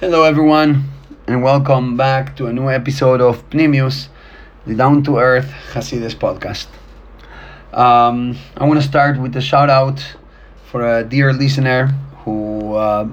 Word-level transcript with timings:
Hello, 0.00 0.22
everyone, 0.22 0.84
and 1.26 1.42
welcome 1.42 1.94
back 1.94 2.34
to 2.36 2.46
a 2.46 2.52
new 2.54 2.70
episode 2.70 3.20
of 3.20 3.46
Pnimius, 3.50 4.08
the 4.66 4.74
Down 4.74 5.02
to 5.02 5.18
Earth 5.18 5.52
Hasidus 5.74 6.14
podcast. 6.14 6.68
Um, 7.78 8.34
I 8.56 8.64
want 8.64 8.80
to 8.80 8.88
start 8.88 9.20
with 9.20 9.36
a 9.36 9.42
shout 9.42 9.68
out 9.68 10.02
for 10.64 11.00
a 11.00 11.04
dear 11.04 11.34
listener 11.34 11.88
who 12.24 12.76
uh, 12.76 13.10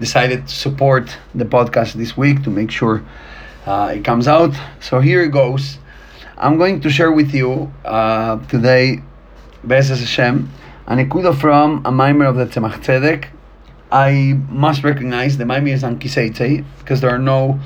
decided 0.00 0.48
to 0.48 0.54
support 0.54 1.16
the 1.34 1.46
podcast 1.46 1.94
this 1.94 2.14
week 2.14 2.42
to 2.42 2.50
make 2.50 2.70
sure 2.70 3.02
uh, 3.64 3.94
it 3.96 4.04
comes 4.04 4.28
out. 4.28 4.52
So 4.80 5.00
here 5.00 5.22
it 5.22 5.30
goes. 5.30 5.78
I'm 6.36 6.58
going 6.58 6.82
to 6.82 6.90
share 6.90 7.10
with 7.10 7.32
you 7.32 7.72
uh, 7.86 8.36
today, 8.48 9.00
Bezes 9.66 10.00
Hashem, 10.00 10.50
an 10.88 11.08
ekuda 11.08 11.34
from 11.40 11.80
a 11.86 11.90
mimer 11.90 12.26
of 12.26 12.36
the 12.36 12.44
Tzemach 12.44 12.84
Tzedek 12.84 13.30
I 13.92 14.40
must 14.48 14.82
recognize 14.84 15.36
the 15.36 15.44
Maimir 15.44 15.74
is 15.74 15.84
on 15.84 15.98
Kiseitei 15.98 16.64
because 16.78 17.02
there 17.02 17.10
are 17.10 17.18
no, 17.18 17.60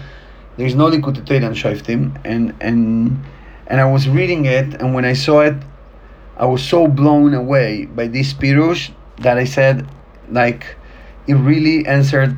there 0.56 0.66
is 0.66 0.74
no 0.74 0.90
Likutei 0.90 1.24
Torah 1.24 1.54
Shoftim, 1.54 2.20
and 2.24 2.52
and 2.60 3.22
and 3.68 3.80
I 3.80 3.84
was 3.84 4.08
reading 4.08 4.44
it, 4.44 4.74
and 4.74 4.92
when 4.92 5.04
I 5.04 5.12
saw 5.12 5.42
it, 5.42 5.54
I 6.36 6.46
was 6.46 6.62
so 6.62 6.88
blown 6.88 7.32
away 7.32 7.86
by 7.86 8.08
this 8.08 8.32
pirush 8.32 8.90
that 9.18 9.38
I 9.38 9.44
said, 9.44 9.88
like, 10.28 10.76
it 11.28 11.34
really 11.34 11.86
answered. 11.86 12.36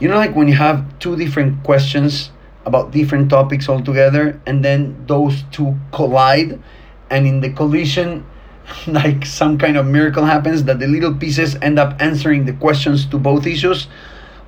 You 0.00 0.08
know, 0.08 0.16
like 0.16 0.36
when 0.36 0.46
you 0.46 0.54
have 0.54 0.98
two 0.98 1.16
different 1.16 1.64
questions 1.64 2.30
about 2.66 2.90
different 2.90 3.30
topics 3.30 3.70
altogether, 3.70 4.38
and 4.46 4.62
then 4.62 5.02
those 5.06 5.44
two 5.50 5.78
collide, 5.92 6.62
and 7.08 7.26
in 7.26 7.40
the 7.40 7.50
collision 7.50 8.26
like 8.86 9.26
some 9.26 9.58
kind 9.58 9.76
of 9.76 9.86
miracle 9.86 10.24
happens 10.24 10.64
that 10.64 10.78
the 10.78 10.86
little 10.86 11.14
pieces 11.14 11.56
end 11.56 11.78
up 11.78 12.00
answering 12.00 12.44
the 12.44 12.52
questions 12.52 13.06
to 13.06 13.18
both 13.18 13.46
issues. 13.46 13.88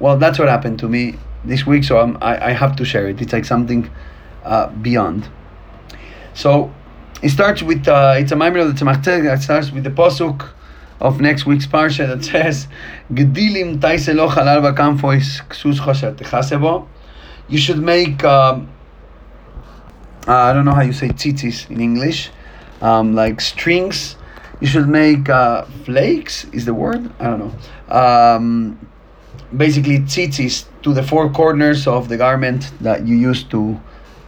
Well 0.00 0.18
that's 0.18 0.38
what 0.38 0.48
happened 0.48 0.78
to 0.80 0.88
me 0.88 1.18
this 1.44 1.66
week 1.66 1.84
so 1.84 1.98
I'm, 1.98 2.16
I, 2.20 2.48
I 2.48 2.50
have 2.52 2.76
to 2.76 2.84
share 2.84 3.08
it. 3.08 3.20
It's 3.20 3.32
like 3.32 3.44
something 3.44 3.90
uh, 4.44 4.68
beyond. 4.68 5.28
So 6.34 6.72
it 7.22 7.30
starts 7.30 7.62
with 7.62 7.88
uh, 7.88 8.14
it's 8.16 8.32
a 8.32 8.36
memory 8.36 8.60
of 8.60 8.68
the 8.68 8.84
Tzemach 8.84 9.02
Tzedek 9.02 9.36
it 9.36 9.42
starts 9.42 9.70
with 9.70 9.84
the 9.84 9.90
posuk 9.90 10.50
of 11.00 11.20
next 11.20 11.44
week's 11.46 11.66
parsha 11.66 12.06
that 12.06 12.24
says 12.30 12.68
Gedilim 13.12 13.78
ksus 15.48 16.88
you 17.48 17.58
should 17.58 17.78
make 17.78 18.24
um, 18.24 18.68
uh, 20.26 20.32
I 20.32 20.52
don't 20.52 20.64
know 20.64 20.72
how 20.72 20.82
you 20.82 20.92
say 20.92 21.08
tzitzis 21.08 21.70
in 21.70 21.80
English 21.80 22.30
um, 22.80 23.14
like 23.14 23.40
strings. 23.40 24.16
You 24.60 24.66
should 24.66 24.88
make 24.88 25.28
uh, 25.28 25.64
flakes. 25.84 26.44
Is 26.52 26.64
the 26.64 26.74
word? 26.74 27.12
I 27.20 27.24
don't 27.24 27.38
know. 27.40 27.94
Um, 27.94 28.88
basically, 29.54 29.98
tzitzis 29.98 30.66
to 30.82 30.94
the 30.94 31.02
four 31.02 31.30
corners 31.30 31.86
of 31.86 32.08
the 32.08 32.16
garment 32.16 32.72
that 32.80 33.06
you 33.06 33.16
use 33.16 33.44
to 33.44 33.80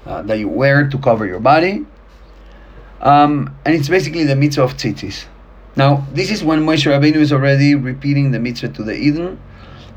uh, 0.07 0.23
that 0.23 0.39
you 0.39 0.49
wear 0.49 0.89
to 0.89 0.99
cover 0.99 1.27
your 1.27 1.41
body. 1.41 1.87
Um, 3.01 3.55
and 3.65 3.75
it's 3.75 3.89
basically 3.89 4.25
the 4.25 4.37
mitzvah 4.37 4.65
of 4.65 4.77
tzitzis. 4.77 5.27
Now, 5.77 6.07
this 6.13 6.31
is 6.31 6.43
when 6.43 6.67
Moshe 6.67 6.91
Rabbeinu 6.91 7.17
is 7.17 7.33
already 7.33 7.75
repeating 7.75 8.33
the 8.33 8.41
mitzvah 8.41 8.71
to 8.71 8.83
the 8.83 8.93
Yidden, 8.93 9.39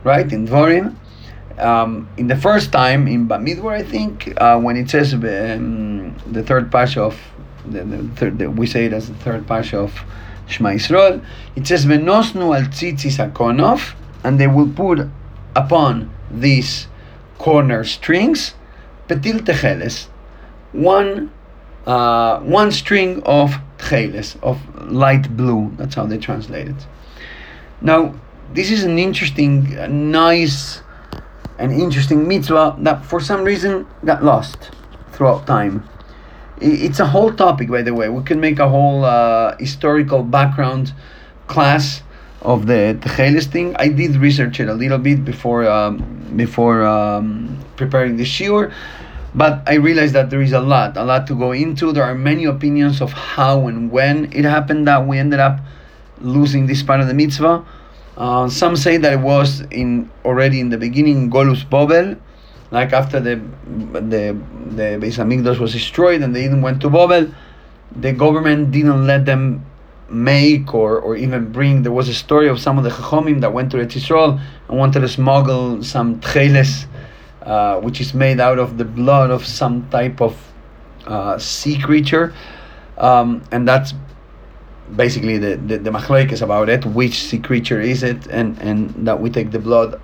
right 0.04 0.32
in 0.32 0.48
Dvorim. 0.48 0.96
Um, 1.58 2.08
in 2.18 2.28
the 2.28 2.36
first 2.36 2.72
time 2.72 3.08
in 3.08 3.28
Bamidbar, 3.28 3.74
I 3.74 3.84
think, 3.84 4.34
uh, 4.40 4.60
when 4.60 4.78
it 4.78 4.90
says 4.90 5.14
um, 5.14 6.16
the 6.32 6.44
third 6.44 6.72
parsha 6.72 6.98
of 6.98 7.20
the, 7.66 7.84
the 7.84 8.08
third, 8.16 8.40
the, 8.40 8.50
we 8.50 8.68
say 8.68 8.86
it 8.86 8.94
as 8.94 9.08
the 9.08 9.16
third 9.16 9.46
parsha 9.48 9.76
of 9.76 10.04
Shema 10.48 10.70
Yisrael. 10.70 11.24
It 11.56 11.68
says 11.68 11.86
"Venosnu 11.86 12.56
al 12.56 12.68
tzitzis 12.70 13.18
akonov," 13.20 13.94
and 14.24 14.40
they 14.40 14.48
will 14.48 14.70
put 14.70 15.08
upon 15.56 16.12
these 16.30 16.88
corner 17.38 17.84
strings 17.84 18.54
petil 19.08 19.40
techeles, 19.40 20.08
one 20.72 21.32
uh, 21.86 22.40
one 22.42 22.72
string 22.72 23.22
of 23.24 23.56
techeles 23.78 24.42
of 24.44 24.60
light 24.92 25.36
blue. 25.36 25.72
That's 25.78 25.96
how 25.96 26.06
they 26.06 26.18
translate 26.18 26.68
it. 26.68 26.88
Now, 27.82 28.14
this 28.54 28.70
is 28.70 28.84
an 28.84 29.00
interesting, 29.00 30.12
nice, 30.12 30.82
and 31.58 31.72
interesting 31.72 32.28
mitzvah 32.28 32.76
that 32.80 33.06
for 33.06 33.20
some 33.20 33.44
reason 33.44 33.88
got 34.06 34.24
lost 34.24 34.72
throughout 35.12 35.48
time 35.48 35.88
it's 36.62 37.00
a 37.00 37.08
whole 37.08 37.34
topic 37.34 37.70
by 37.70 37.82
the 37.82 37.94
way. 37.94 38.10
We 38.10 38.24
can 38.24 38.40
make 38.40 38.60
a 38.60 38.70
whole 38.70 39.04
uh, 39.04 39.58
historical 39.58 40.24
background 40.24 40.94
class 41.48 42.04
of 42.42 42.68
the 42.68 42.98
Techeles 43.02 43.46
thing. 43.46 43.76
I 43.78 43.90
did 43.90 44.16
research 44.16 44.60
it 44.60 44.68
a 44.68 44.74
little 44.74 44.98
bit 44.98 45.26
before 45.26 45.68
um, 45.68 46.34
before 46.36 46.86
um, 46.86 47.60
preparing 47.76 48.18
the 48.18 48.24
shiur 48.24 48.74
but 49.34 49.64
I 49.66 49.76
realized 49.76 50.14
that 50.14 50.30
there 50.30 50.42
is 50.42 50.52
a 50.52 50.60
lot 50.60 50.98
a 50.98 51.04
lot 51.04 51.28
to 51.28 51.36
go 51.36 51.52
into. 51.52 51.94
There 51.94 52.04
are 52.04 52.16
many 52.16 52.46
opinions 52.46 53.02
of 53.02 53.12
how 53.14 53.68
and 53.68 53.92
when 53.92 54.32
it 54.34 54.44
happened 54.46 54.88
that 54.88 55.08
we 55.08 55.18
ended 55.18 55.40
up 55.40 55.60
losing 56.20 56.68
this 56.68 56.84
part 56.84 57.00
of 57.00 57.08
the 57.08 57.14
mitzvah. 57.14 57.64
Uh, 58.18 58.50
some 58.50 58.76
say 58.76 58.98
that 58.98 59.14
it 59.14 59.20
was 59.20 59.62
in 59.72 60.10
already 60.26 60.60
in 60.60 60.70
the 60.70 60.78
beginning 60.78 61.32
Golus 61.32 61.64
Bobel 61.64 62.20
like 62.72 62.94
after 62.94 63.20
the 63.20 63.36
the 63.94 64.38
the 64.78 64.98
Beis 65.00 65.18
Hamikdash 65.20 65.60
was 65.60 65.74
destroyed 65.74 66.22
and 66.22 66.36
they 66.36 66.46
even 66.46 66.62
went 66.62 66.82
to 66.82 66.90
Babel, 66.90 67.30
the 67.96 68.14
government 68.14 68.72
didn't 68.72 69.06
let 69.06 69.26
them 69.26 69.66
make 70.10 70.74
or, 70.74 71.00
or 71.00 71.16
even 71.16 71.52
bring. 71.52 71.84
There 71.84 71.92
was 71.92 72.08
a 72.08 72.14
story 72.14 72.48
of 72.48 72.60
some 72.60 72.78
of 72.78 72.84
the 72.84 72.90
Chachomim 72.90 73.42
that 73.42 73.54
went 73.54 73.72
to 73.72 73.78
Eretz 73.78 73.94
Yisrael 73.94 74.42
and 74.70 74.78
wanted 74.78 75.02
to 75.02 75.10
smuggle 75.10 75.84
some 75.84 76.20
tcheles, 76.22 76.86
uh, 77.44 77.80
which 77.80 78.00
is 78.00 78.14
made 78.14 78.40
out 78.40 78.60
of 78.60 78.78
the 78.78 78.86
blood 78.86 79.32
of 79.32 79.46
some 79.46 79.88
type 79.90 80.22
of 80.22 80.38
uh, 81.06 81.38
sea 81.38 81.78
creature, 81.78 82.34
um, 82.98 83.42
and 83.52 83.68
that's 83.68 83.94
basically 84.96 85.38
the 85.38 85.58
the, 85.58 85.78
the 85.78 86.28
is 86.32 86.42
about 86.42 86.70
it. 86.70 86.86
Which 86.86 87.24
sea 87.24 87.40
creature 87.40 87.82
is 87.82 88.04
it? 88.04 88.28
And 88.28 88.58
and 88.62 89.08
that 89.08 89.20
we 89.20 89.30
take 89.30 89.52
the 89.52 89.60
blood 89.60 90.00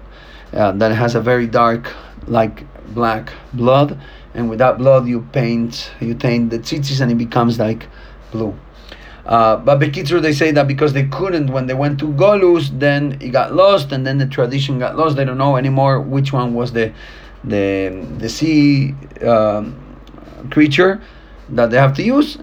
uh, 0.51 0.71
that 0.73 0.91
has 0.91 1.15
a 1.15 1.21
very 1.21 1.47
dark 1.47 1.93
like 2.27 2.63
black 2.93 3.33
blood 3.53 3.99
and 4.33 4.49
with 4.49 4.59
that 4.59 4.77
blood 4.77 5.07
you 5.07 5.21
paint 5.31 5.91
you 5.99 6.13
taint 6.13 6.49
the 6.49 6.59
tzitzis 6.59 7.01
and 7.01 7.11
it 7.11 7.15
becomes 7.15 7.57
like 7.59 7.87
blue 8.31 8.57
uh, 9.27 9.57
but 9.57 9.79
Bekitzer, 9.79 10.21
they 10.21 10.31
say 10.31 10.51
that 10.51 10.69
because 10.69 10.93
they 10.93 11.03
couldn't 11.03 11.47
when 11.47 11.67
they 11.67 11.73
went 11.73 11.99
to 11.99 12.05
Golus, 12.05 12.69
then 12.79 13.17
it 13.19 13.29
got 13.29 13.53
lost, 13.53 13.91
and 13.91 14.07
then 14.07 14.17
the 14.17 14.25
tradition 14.25 14.79
got 14.79 14.95
lost. 14.95 15.17
They 15.17 15.25
don't 15.25 15.37
know 15.37 15.57
anymore 15.57 15.99
which 15.99 16.31
one 16.31 16.53
was 16.53 16.71
the 16.71 16.93
the 17.43 18.07
the 18.19 18.29
sea 18.29 18.95
um, 19.25 19.75
creature 20.49 21.01
that 21.49 21.71
they 21.71 21.77
have 21.77 21.93
to 21.95 22.03
use. 22.03 22.37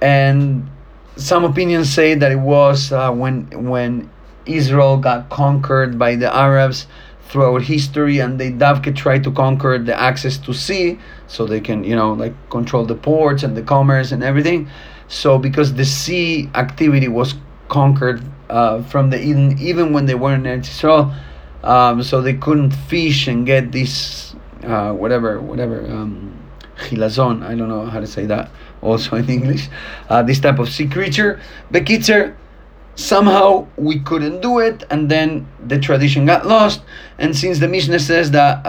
And 0.00 0.70
some 1.16 1.44
opinions 1.44 1.92
say 1.92 2.14
that 2.14 2.32
it 2.32 2.40
was 2.40 2.90
uh, 2.90 3.12
when 3.12 3.68
when 3.68 4.10
Israel 4.46 4.96
got 4.96 5.28
conquered 5.28 5.98
by 5.98 6.16
the 6.16 6.34
Arabs 6.34 6.86
throughout 7.28 7.62
history 7.62 8.20
and 8.20 8.40
they 8.40 8.50
davke 8.50 8.94
try 8.96 9.18
to 9.18 9.30
conquer 9.30 9.78
the 9.78 9.94
access 10.00 10.38
to 10.38 10.54
sea 10.54 10.98
so 11.26 11.44
they 11.44 11.60
can 11.60 11.84
you 11.84 11.94
know 11.94 12.12
like 12.14 12.34
control 12.50 12.84
the 12.86 12.94
ports 12.94 13.42
and 13.42 13.56
the 13.56 13.62
commerce 13.62 14.12
and 14.12 14.22
everything. 14.24 14.68
So 15.08 15.38
because 15.38 15.74
the 15.74 15.84
sea 15.84 16.50
activity 16.54 17.08
was 17.08 17.34
conquered 17.68 18.22
uh, 18.48 18.82
from 18.82 19.10
the 19.10 19.18
Yidden 19.18 19.60
even 19.60 19.92
when 19.92 20.06
they 20.06 20.14
weren't 20.14 20.46
in 20.46 20.60
Israel 20.60 21.12
um, 21.62 22.02
so 22.02 22.22
they 22.22 22.34
couldn't 22.34 22.70
fish 22.70 23.28
and 23.28 23.44
get 23.44 23.72
this 23.72 24.34
uh, 24.64 24.92
whatever 24.92 25.40
whatever 25.40 25.86
um, 25.90 26.34
chilazon 26.76 27.42
I 27.42 27.54
don't 27.54 27.68
know 27.68 27.84
how 27.84 28.00
to 28.00 28.06
say 28.06 28.24
that 28.26 28.50
also 28.80 29.16
in 29.16 29.28
English 29.28 29.68
uh, 30.08 30.22
this 30.22 30.40
type 30.40 30.58
of 30.58 30.68
sea 30.70 30.88
creature. 30.88 31.40
Bekitzer 31.70 32.34
somehow 32.98 33.64
we 33.76 34.00
couldn't 34.00 34.40
do 34.40 34.58
it 34.58 34.82
and 34.90 35.08
then 35.08 35.46
the 35.68 35.78
tradition 35.78 36.26
got 36.26 36.44
lost 36.44 36.82
and 37.18 37.36
since 37.36 37.60
the 37.60 37.68
Mishnah 37.68 38.00
says 38.00 38.32
that 38.32 38.64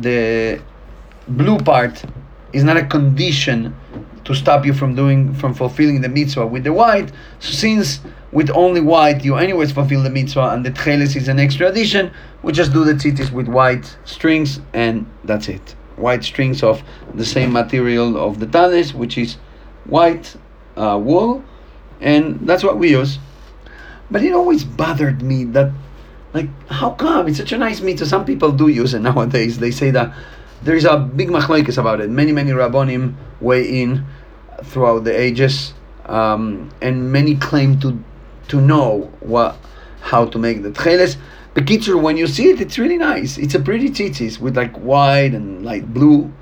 the 0.00 0.60
blue 1.28 1.58
part 1.58 2.04
is 2.52 2.64
not 2.64 2.76
a 2.76 2.84
condition 2.84 3.76
to 4.24 4.34
stop 4.34 4.66
you 4.66 4.74
from 4.74 4.96
doing 4.96 5.32
from 5.34 5.54
fulfilling 5.54 6.00
the 6.00 6.08
mitzvah 6.08 6.46
with 6.46 6.64
the 6.64 6.72
white. 6.72 7.12
So 7.38 7.52
since 7.52 8.00
with 8.32 8.50
only 8.50 8.80
white 8.80 9.24
you 9.24 9.36
anyways 9.36 9.70
fulfill 9.70 10.02
the 10.02 10.10
mitzvah 10.10 10.48
and 10.48 10.66
the 10.66 10.72
tcheles 10.72 11.14
is 11.14 11.28
an 11.28 11.38
extra 11.38 11.68
addition 11.68 12.10
we 12.42 12.50
just 12.52 12.72
do 12.72 12.84
the 12.84 12.94
tzitzis 12.94 13.30
with 13.30 13.46
white 13.46 13.96
strings 14.04 14.58
and 14.72 15.06
that's 15.22 15.48
it. 15.48 15.76
White 15.94 16.24
strings 16.24 16.64
of 16.64 16.82
the 17.14 17.24
same 17.24 17.52
material 17.52 18.16
of 18.16 18.40
the 18.40 18.48
talis 18.48 18.92
which 18.92 19.16
is 19.16 19.36
white 19.84 20.34
uh, 20.76 20.98
wool, 21.02 21.44
and 22.00 22.40
that's 22.46 22.62
what 22.62 22.78
we 22.78 22.90
use. 22.90 23.18
But 24.10 24.22
it 24.22 24.32
always 24.32 24.64
bothered 24.64 25.22
me 25.22 25.44
that, 25.44 25.72
like, 26.32 26.48
how 26.68 26.90
come 26.90 27.28
it's 27.28 27.38
such 27.38 27.52
a 27.52 27.58
nice 27.58 27.80
meat? 27.80 27.98
So 27.98 28.04
some 28.04 28.24
people 28.24 28.52
do 28.52 28.68
use 28.68 28.94
it 28.94 29.00
nowadays. 29.10 29.58
They 29.58 29.70
say 29.70 29.90
that 29.90 30.14
there 30.62 30.74
is 30.74 30.84
a 30.84 30.96
big 30.96 31.28
machlokes 31.28 31.78
about 31.78 32.00
it. 32.00 32.10
Many 32.10 32.32
many 32.32 32.50
rabbonim 32.50 33.14
weigh 33.40 33.82
in 33.82 34.04
throughout 34.64 35.04
the 35.04 35.18
ages, 35.18 35.74
um, 36.06 36.70
and 36.80 37.12
many 37.12 37.36
claim 37.36 37.78
to 37.80 38.02
to 38.48 38.60
know 38.60 39.10
what 39.20 39.56
how 40.00 40.26
to 40.26 40.38
make 40.38 40.62
the 40.62 40.70
tcheles. 40.70 41.16
Bekitzer, 41.54 42.00
when 42.00 42.16
you 42.16 42.26
see 42.26 42.48
it, 42.48 42.60
it's 42.60 42.78
really 42.78 42.98
nice. 42.98 43.38
It's 43.38 43.54
a 43.54 43.60
pretty 43.60 43.88
tzitzis 43.88 44.40
with 44.40 44.56
like 44.56 44.74
white 44.76 45.34
and 45.34 45.64
light 45.64 45.94
blue. 45.94 46.32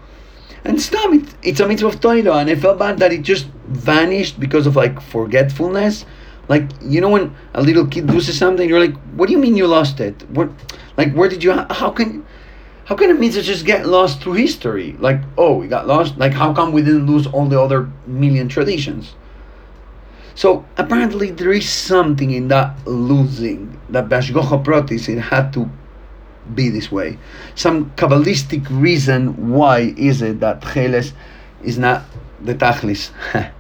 And 0.64 0.80
stop 0.80 1.12
it. 1.12 1.24
It's 1.42 1.60
a 1.60 1.68
mitzvah 1.68 1.88
of 1.88 2.00
Torah, 2.00 2.36
and 2.36 2.48
I 2.48 2.54
felt 2.54 2.78
bad 2.78 2.98
that 2.98 3.12
it 3.12 3.22
just 3.22 3.46
vanished 3.72 4.38
because 4.38 4.66
of 4.66 4.76
like 4.76 5.00
forgetfulness. 5.00 6.04
Like 6.48 6.70
you 6.82 7.00
know 7.00 7.10
when 7.10 7.34
a 7.54 7.62
little 7.62 7.86
kid 7.86 8.10
loses 8.10 8.38
something, 8.38 8.68
you're 8.68 8.80
like, 8.80 8.96
"What 9.14 9.26
do 9.26 9.32
you 9.32 9.38
mean 9.38 9.56
you 9.56 9.66
lost 9.66 10.00
it? 10.00 10.28
What? 10.30 10.50
Like 10.96 11.14
where 11.14 11.28
did 11.28 11.42
you? 11.42 11.52
How 11.52 11.90
can? 11.90 12.26
How 12.84 12.96
can 12.96 13.10
it 13.10 13.16
a 13.16 13.18
mitzvah 13.18 13.42
just 13.42 13.64
get 13.64 13.86
lost 13.86 14.20
through 14.20 14.34
history? 14.34 14.96
Like 14.98 15.20
oh, 15.38 15.54
we 15.54 15.68
got 15.68 15.86
lost. 15.86 16.18
Like 16.18 16.32
how 16.32 16.52
come 16.52 16.72
we 16.72 16.82
didn't 16.82 17.06
lose 17.06 17.26
all 17.26 17.46
the 17.46 17.60
other 17.60 17.90
million 18.06 18.48
traditions? 18.48 19.14
So 20.34 20.64
apparently 20.76 21.30
there 21.30 21.52
is 21.52 21.68
something 21.68 22.30
in 22.30 22.48
that 22.48 22.86
losing 22.86 23.78
that 23.90 24.08
Hashgocha 24.08 24.64
Protis 24.64 25.08
it 25.08 25.20
had 25.20 25.52
to 25.52 25.70
be 26.54 26.68
this 26.70 26.90
way. 26.90 27.18
Some 27.54 27.90
kabbalistic 27.92 28.66
reason 28.70 29.50
why 29.50 29.94
is 29.96 30.22
it 30.22 30.40
that 30.40 30.60
Tcheles 30.60 31.12
is 31.62 31.78
not 31.78 32.02
the 32.40 32.54
Tachlis. 32.54 33.10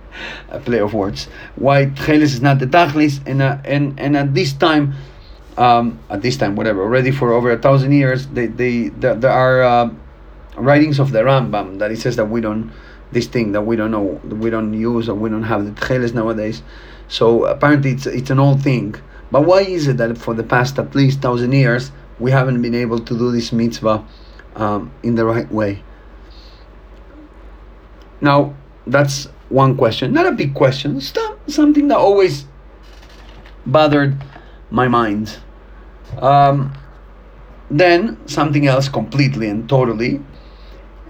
a 0.48 0.60
play 0.60 0.78
of 0.78 0.94
words. 0.94 1.28
Why 1.56 1.86
Tcheles 1.86 2.22
is 2.22 2.42
not 2.42 2.58
the 2.58 2.66
Tachlis 2.66 3.20
and 3.26 3.42
uh, 3.42 3.58
and 3.64 3.98
and 3.98 4.16
at 4.16 4.34
this 4.34 4.52
time 4.52 4.94
um, 5.56 5.98
at 6.10 6.22
this 6.22 6.36
time 6.36 6.56
whatever 6.56 6.82
already 6.82 7.10
for 7.10 7.32
over 7.32 7.50
a 7.50 7.58
thousand 7.58 7.92
years 7.92 8.26
they, 8.28 8.46
they, 8.46 8.88
there, 8.88 9.30
are 9.30 9.62
uh, 9.62 9.90
writings 10.56 10.98
of 10.98 11.12
the 11.12 11.20
Rambam 11.20 11.78
that 11.78 11.90
it 11.90 11.98
says 11.98 12.16
that 12.16 12.30
we 12.30 12.40
don't 12.40 12.72
this 13.12 13.26
thing 13.26 13.52
that 13.52 13.62
we 13.62 13.76
don't 13.76 13.90
know, 13.90 14.20
we 14.24 14.50
don't 14.50 14.72
use, 14.72 15.08
or 15.08 15.14
we 15.14 15.28
don't 15.28 15.42
have 15.44 15.64
the 15.64 15.80
tcheles 15.80 16.14
nowadays. 16.14 16.62
So 17.08 17.44
apparently 17.44 17.92
it's 17.92 18.06
it's 18.06 18.30
an 18.30 18.38
old 18.38 18.62
thing. 18.62 18.94
But 19.30 19.42
why 19.42 19.60
is 19.60 19.86
it 19.86 19.98
that 19.98 20.18
for 20.18 20.34
the 20.34 20.42
past 20.42 20.78
at 20.78 20.94
least 20.94 21.20
thousand 21.20 21.52
years 21.52 21.92
we 22.18 22.30
haven't 22.30 22.60
been 22.62 22.74
able 22.74 22.98
to 22.98 23.18
do 23.18 23.30
this 23.30 23.52
mitzvah 23.52 24.04
um, 24.56 24.90
in 25.02 25.14
the 25.14 25.24
right 25.24 25.50
way? 25.52 25.82
Now 28.20 28.54
that's 28.86 29.28
one 29.52 29.76
question, 29.76 30.12
not 30.12 30.26
a 30.26 30.32
big 30.32 30.54
question, 30.54 31.00
stuff, 31.00 31.36
something 31.46 31.88
that 31.88 31.98
always 31.98 32.46
bothered 33.66 34.16
my 34.70 34.88
mind. 34.88 35.38
Um, 36.18 36.72
then 37.70 38.18
something 38.26 38.66
else 38.66 38.88
completely 38.88 39.48
and 39.48 39.68
totally 39.68 40.20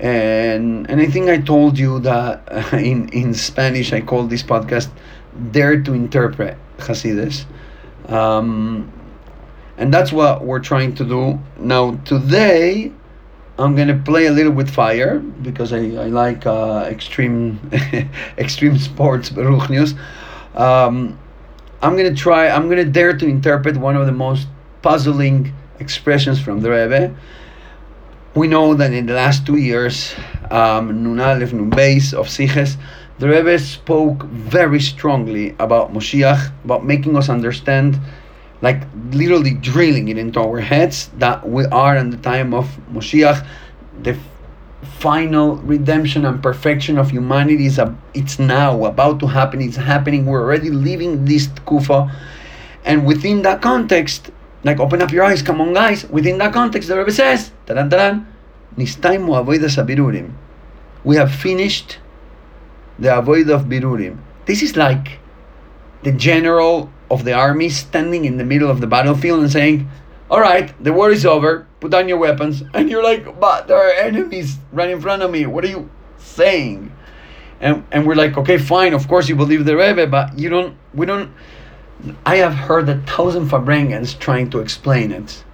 and 0.02 0.90
and 0.90 1.00
I 1.00 1.06
think 1.06 1.28
I 1.30 1.38
told 1.38 1.78
you 1.78 2.00
that 2.00 2.72
in 2.74 3.08
in 3.10 3.32
Spanish 3.32 3.92
I 3.92 4.00
call 4.00 4.26
this 4.26 4.42
podcast 4.42 4.90
"Dare 5.52 5.80
to 5.82 5.94
Interpret 5.94 6.58
Hasidus," 6.78 7.46
um, 8.08 8.92
and 9.78 9.94
that's 9.94 10.12
what 10.12 10.44
we're 10.44 10.60
trying 10.60 10.94
to 10.96 11.04
do 11.04 11.38
now. 11.58 11.94
Today, 12.04 12.92
I'm 13.58 13.76
gonna 13.76 13.98
play 13.98 14.26
a 14.26 14.32
little 14.32 14.52
with 14.52 14.70
fire 14.70 15.18
because 15.18 15.72
I 15.72 15.78
I 15.78 16.06
like 16.06 16.46
uh, 16.46 16.86
extreme 16.88 17.60
extreme 18.38 18.78
sports 18.78 19.30
Baruch 19.30 19.70
news. 19.70 19.94
Um, 20.54 21.18
I'm 21.82 21.96
gonna 21.96 22.14
try. 22.14 22.48
I'm 22.48 22.68
gonna 22.68 22.84
dare 22.84 23.16
to 23.16 23.26
interpret 23.26 23.76
one 23.76 23.96
of 23.96 24.06
the 24.06 24.12
most 24.12 24.46
puzzling 24.80 25.52
expressions 25.78 26.40
from 26.40 26.60
the 26.60 26.70
Rebbe 26.70 27.14
we 28.34 28.48
know 28.48 28.74
that 28.74 28.92
in 28.92 29.06
the 29.06 29.14
last 29.14 29.46
two 29.46 29.56
years, 29.56 30.14
um, 30.50 31.02
Nun 31.02 31.20
Aleph, 31.20 31.52
Nun 31.52 31.68
of 31.68 32.28
Siches, 32.28 32.76
the 33.18 33.28
Rebbe 33.28 33.58
spoke 33.58 34.22
very 34.24 34.80
strongly 34.80 35.54
about 35.58 35.92
Moshiach, 35.92 36.50
about 36.64 36.84
making 36.84 37.16
us 37.16 37.28
understand, 37.28 38.00
like 38.62 38.82
literally 39.10 39.54
drilling 39.54 40.08
it 40.08 40.16
into 40.16 40.40
our 40.40 40.60
heads, 40.60 41.10
that 41.18 41.46
we 41.46 41.66
are 41.66 41.96
in 41.96 42.10
the 42.10 42.16
time 42.16 42.54
of 42.54 42.66
Moshiach. 42.92 43.44
The 44.02 44.16
final 44.98 45.56
redemption 45.56 46.24
and 46.24 46.42
perfection 46.42 46.96
of 46.96 47.10
humanity 47.10 47.66
is 47.66 47.78
a, 47.78 47.94
it's 48.14 48.38
now 48.38 48.84
about 48.84 49.20
to 49.20 49.26
happen. 49.26 49.60
It's 49.60 49.76
happening. 49.76 50.26
We're 50.26 50.42
already 50.42 50.70
living 50.70 51.24
this 51.24 51.48
kufa, 51.66 52.10
and 52.84 53.04
within 53.04 53.42
that 53.42 53.62
context, 53.62 54.30
like, 54.64 54.78
open 54.78 55.02
up 55.02 55.10
your 55.10 55.24
eyes, 55.24 55.42
come 55.42 55.60
on, 55.60 55.74
guys. 55.74 56.04
Within 56.08 56.38
that 56.38 56.52
context, 56.52 56.88
the 56.88 56.96
Rebbe 56.96 57.10
says, 57.10 57.50
taran 57.66 57.90
taran, 57.90 58.26
nistaimu 58.76 59.44
birurim. 59.86 60.32
We 61.02 61.16
have 61.16 61.34
finished 61.34 61.98
the 62.96 63.08
avoida 63.08 63.54
of 63.54 63.64
birurim. 63.64 64.18
This 64.46 64.62
is 64.62 64.76
like 64.76 65.18
the 66.04 66.12
general 66.12 66.91
of 67.12 67.24
the 67.24 67.32
army 67.32 67.68
standing 67.68 68.24
in 68.24 68.38
the 68.38 68.44
middle 68.44 68.70
of 68.70 68.80
the 68.80 68.86
battlefield 68.86 69.40
and 69.40 69.52
saying, 69.52 69.88
all 70.30 70.40
right, 70.40 70.72
the 70.82 70.92
war 70.92 71.10
is 71.10 71.26
over, 71.26 71.66
put 71.80 71.90
down 71.90 72.08
your 72.08 72.18
weapons. 72.18 72.62
And 72.74 72.88
you're 72.88 73.04
like, 73.04 73.38
but 73.38 73.68
there 73.68 73.76
are 73.76 73.92
enemies 73.92 74.56
right 74.72 74.90
in 74.90 75.00
front 75.00 75.22
of 75.22 75.30
me. 75.30 75.46
What 75.46 75.64
are 75.64 75.68
you 75.68 75.90
saying? 76.18 76.90
And, 77.60 77.84
and 77.92 78.06
we're 78.06 78.16
like, 78.16 78.36
okay, 78.38 78.58
fine, 78.58 78.94
of 78.94 79.06
course 79.06 79.28
you 79.28 79.36
believe 79.36 79.64
the 79.66 79.76
Rebbe, 79.76 80.06
but 80.06 80.38
you 80.38 80.48
don't, 80.48 80.76
we 80.94 81.06
don't, 81.06 81.30
I 82.26 82.36
have 82.36 82.54
heard 82.54 82.88
a 82.88 82.98
thousand 83.02 83.48
farbrengens 83.48 84.18
trying 84.18 84.50
to 84.50 84.58
explain 84.58 85.12
it, 85.12 85.44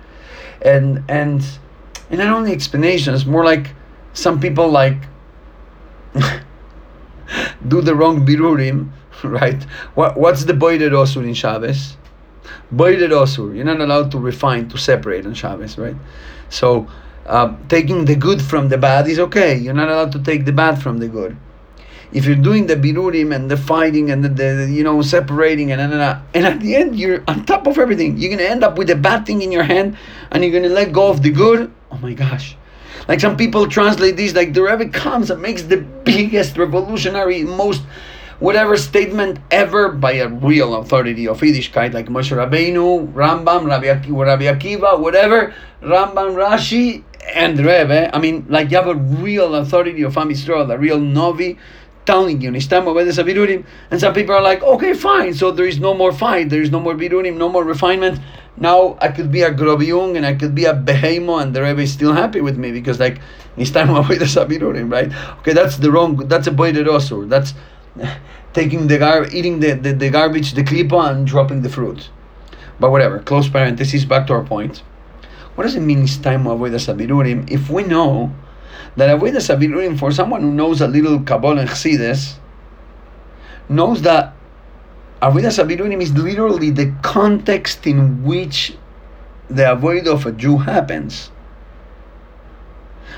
and 0.62 1.04
and 1.08 1.44
and 2.10 2.18
not 2.18 2.34
only 2.34 2.52
explanations, 2.52 3.26
more 3.26 3.44
like 3.44 3.74
some 4.14 4.40
people 4.40 4.70
like 4.70 4.96
do 7.68 7.82
the 7.82 7.94
wrong 7.94 8.24
birurim, 8.24 8.90
right? 9.24 9.62
What 9.94 10.16
what's 10.16 10.44
the 10.44 10.54
boided 10.54 10.92
osur 10.92 11.24
in 11.24 11.34
Shabbos? 11.34 11.96
Boided 12.70 13.10
osur. 13.10 13.54
You're 13.54 13.64
not 13.64 13.80
allowed 13.80 14.10
to 14.12 14.18
refine 14.18 14.68
to 14.70 14.78
separate 14.78 15.26
on 15.26 15.34
Shabbos, 15.34 15.78
right? 15.78 15.96
So. 16.48 16.88
Uh, 17.26 17.54
taking 17.68 18.06
the 18.06 18.16
good 18.16 18.40
from 18.40 18.70
the 18.70 18.78
bad 18.78 19.06
is 19.06 19.18
okay. 19.18 19.54
You're 19.54 19.74
not 19.74 19.90
allowed 19.90 20.12
to 20.12 20.18
take 20.18 20.46
the 20.46 20.52
bad 20.52 20.80
from 20.80 20.96
the 20.96 21.08
good 21.08 21.36
if 22.12 22.24
you're 22.24 22.36
doing 22.36 22.66
the 22.66 22.76
birurim 22.76 23.34
and 23.34 23.50
the 23.50 23.56
fighting 23.56 24.10
and 24.10 24.24
the, 24.24 24.28
the 24.28 24.68
you 24.70 24.82
know 24.82 25.02
separating 25.02 25.72
and, 25.72 25.80
and 25.80 25.94
and 26.34 26.46
at 26.46 26.60
the 26.60 26.74
end 26.74 26.98
you're 26.98 27.22
on 27.28 27.44
top 27.44 27.66
of 27.66 27.78
everything 27.78 28.16
you're 28.16 28.30
gonna 28.30 28.48
end 28.48 28.64
up 28.64 28.78
with 28.78 28.88
a 28.90 28.94
bad 28.96 29.26
thing 29.26 29.42
in 29.42 29.52
your 29.52 29.62
hand 29.62 29.96
and 30.30 30.42
you're 30.42 30.52
gonna 30.52 30.72
let 30.72 30.92
go 30.92 31.08
of 31.08 31.22
the 31.22 31.30
good 31.30 31.70
oh 31.90 31.98
my 31.98 32.14
gosh 32.14 32.56
like 33.06 33.20
some 33.20 33.36
people 33.36 33.66
translate 33.66 34.16
this 34.16 34.34
like 34.34 34.54
the 34.54 34.62
Rebbe 34.62 34.88
comes 34.88 35.30
and 35.30 35.40
makes 35.42 35.62
the 35.62 35.76
biggest 35.76 36.56
revolutionary 36.56 37.44
most 37.44 37.82
whatever 38.40 38.76
statement 38.76 39.38
ever 39.50 39.90
by 39.90 40.12
a 40.12 40.28
real 40.28 40.76
authority 40.76 41.26
of 41.26 41.40
Yiddishkeit 41.40 41.92
like 41.92 42.06
Moshe 42.06 42.36
Rabbeinu, 42.36 43.12
Rambam, 43.12 43.66
Rabbi 43.66 43.86
Akiva, 43.86 44.98
whatever, 44.98 45.54
Rambam, 45.82 46.34
Rashi, 46.34 47.02
and 47.34 47.58
Rebbe. 47.58 48.14
I 48.14 48.18
mean, 48.18 48.46
like 48.48 48.70
you 48.70 48.76
have 48.76 48.86
a 48.86 48.94
real 48.94 49.54
authority 49.56 50.02
of 50.02 50.16
Am 50.16 50.30
Yisrael, 50.30 50.72
a 50.72 50.78
real 50.78 51.00
Novi, 51.00 51.58
telling 52.06 52.40
you, 52.40 52.48
and 52.48 54.00
some 54.00 54.14
people 54.14 54.34
are 54.34 54.40
like, 54.40 54.62
okay, 54.62 54.94
fine, 54.94 55.34
so 55.34 55.50
there 55.50 55.66
is 55.66 55.78
no 55.78 55.92
more 55.92 56.10
fight, 56.10 56.48
there 56.48 56.62
is 56.62 56.70
no 56.70 56.80
more 56.80 56.94
birurim, 56.94 57.36
no 57.36 57.50
more 57.50 57.64
refinement. 57.64 58.18
Now 58.56 58.96
I 58.98 59.08
could 59.08 59.30
be 59.30 59.42
a 59.42 59.52
Grobiung 59.52 60.16
and 60.16 60.24
I 60.24 60.34
could 60.34 60.54
be 60.54 60.64
a 60.64 60.72
Behemo, 60.72 61.42
and 61.42 61.54
the 61.54 61.62
Rebbe 61.62 61.82
is 61.82 61.92
still 61.92 62.14
happy 62.14 62.40
with 62.40 62.56
me 62.56 62.72
because, 62.72 62.98
like, 62.98 63.20
Nistam 63.58 63.88
birurim, 63.88 64.90
right? 64.90 65.12
Okay, 65.40 65.52
that's 65.52 65.76
the 65.76 65.92
wrong, 65.92 66.16
that's 66.16 66.46
a 66.46 66.50
boided 66.50 66.86
osur. 66.86 67.28
That's 67.28 67.52
taking 68.52 68.86
the 68.88 68.98
gar, 68.98 69.26
eating 69.32 69.60
the, 69.60 69.72
the, 69.72 69.92
the 69.92 70.10
garbage, 70.10 70.52
the 70.52 70.62
klipa, 70.62 71.10
and 71.10 71.26
dropping 71.26 71.62
the 71.62 71.68
fruit. 71.68 72.10
But 72.80 72.90
whatever, 72.90 73.18
close 73.18 73.48
parenthesis, 73.48 74.04
back 74.04 74.26
to 74.28 74.34
our 74.34 74.44
point. 74.44 74.82
What 75.54 75.64
does 75.64 75.74
it 75.74 75.80
mean, 75.80 76.02
It's 76.02 76.16
time 76.16 76.44
Nistam 76.44 76.96
birurim, 76.96 77.50
if 77.50 77.68
we 77.68 77.82
know 77.82 78.32
that 78.96 79.18
Avodah 79.18 79.36
Sabirurim, 79.36 79.98
for 79.98 80.12
someone 80.12 80.42
who 80.42 80.52
knows 80.52 80.80
a 80.80 80.88
little 80.88 81.20
Kabbalah 81.20 81.62
and 81.62 81.68
Chassidus, 81.68 82.36
knows 83.68 84.02
that 84.02 84.34
Avodah 85.20 85.50
Sabirurim 85.50 86.00
is 86.00 86.12
literally 86.12 86.70
the 86.70 86.94
context 87.02 87.86
in 87.86 88.22
which 88.22 88.76
the 89.48 89.62
avoida 89.62 90.08
of 90.08 90.26
a 90.26 90.32
Jew 90.32 90.58
happens. 90.58 91.30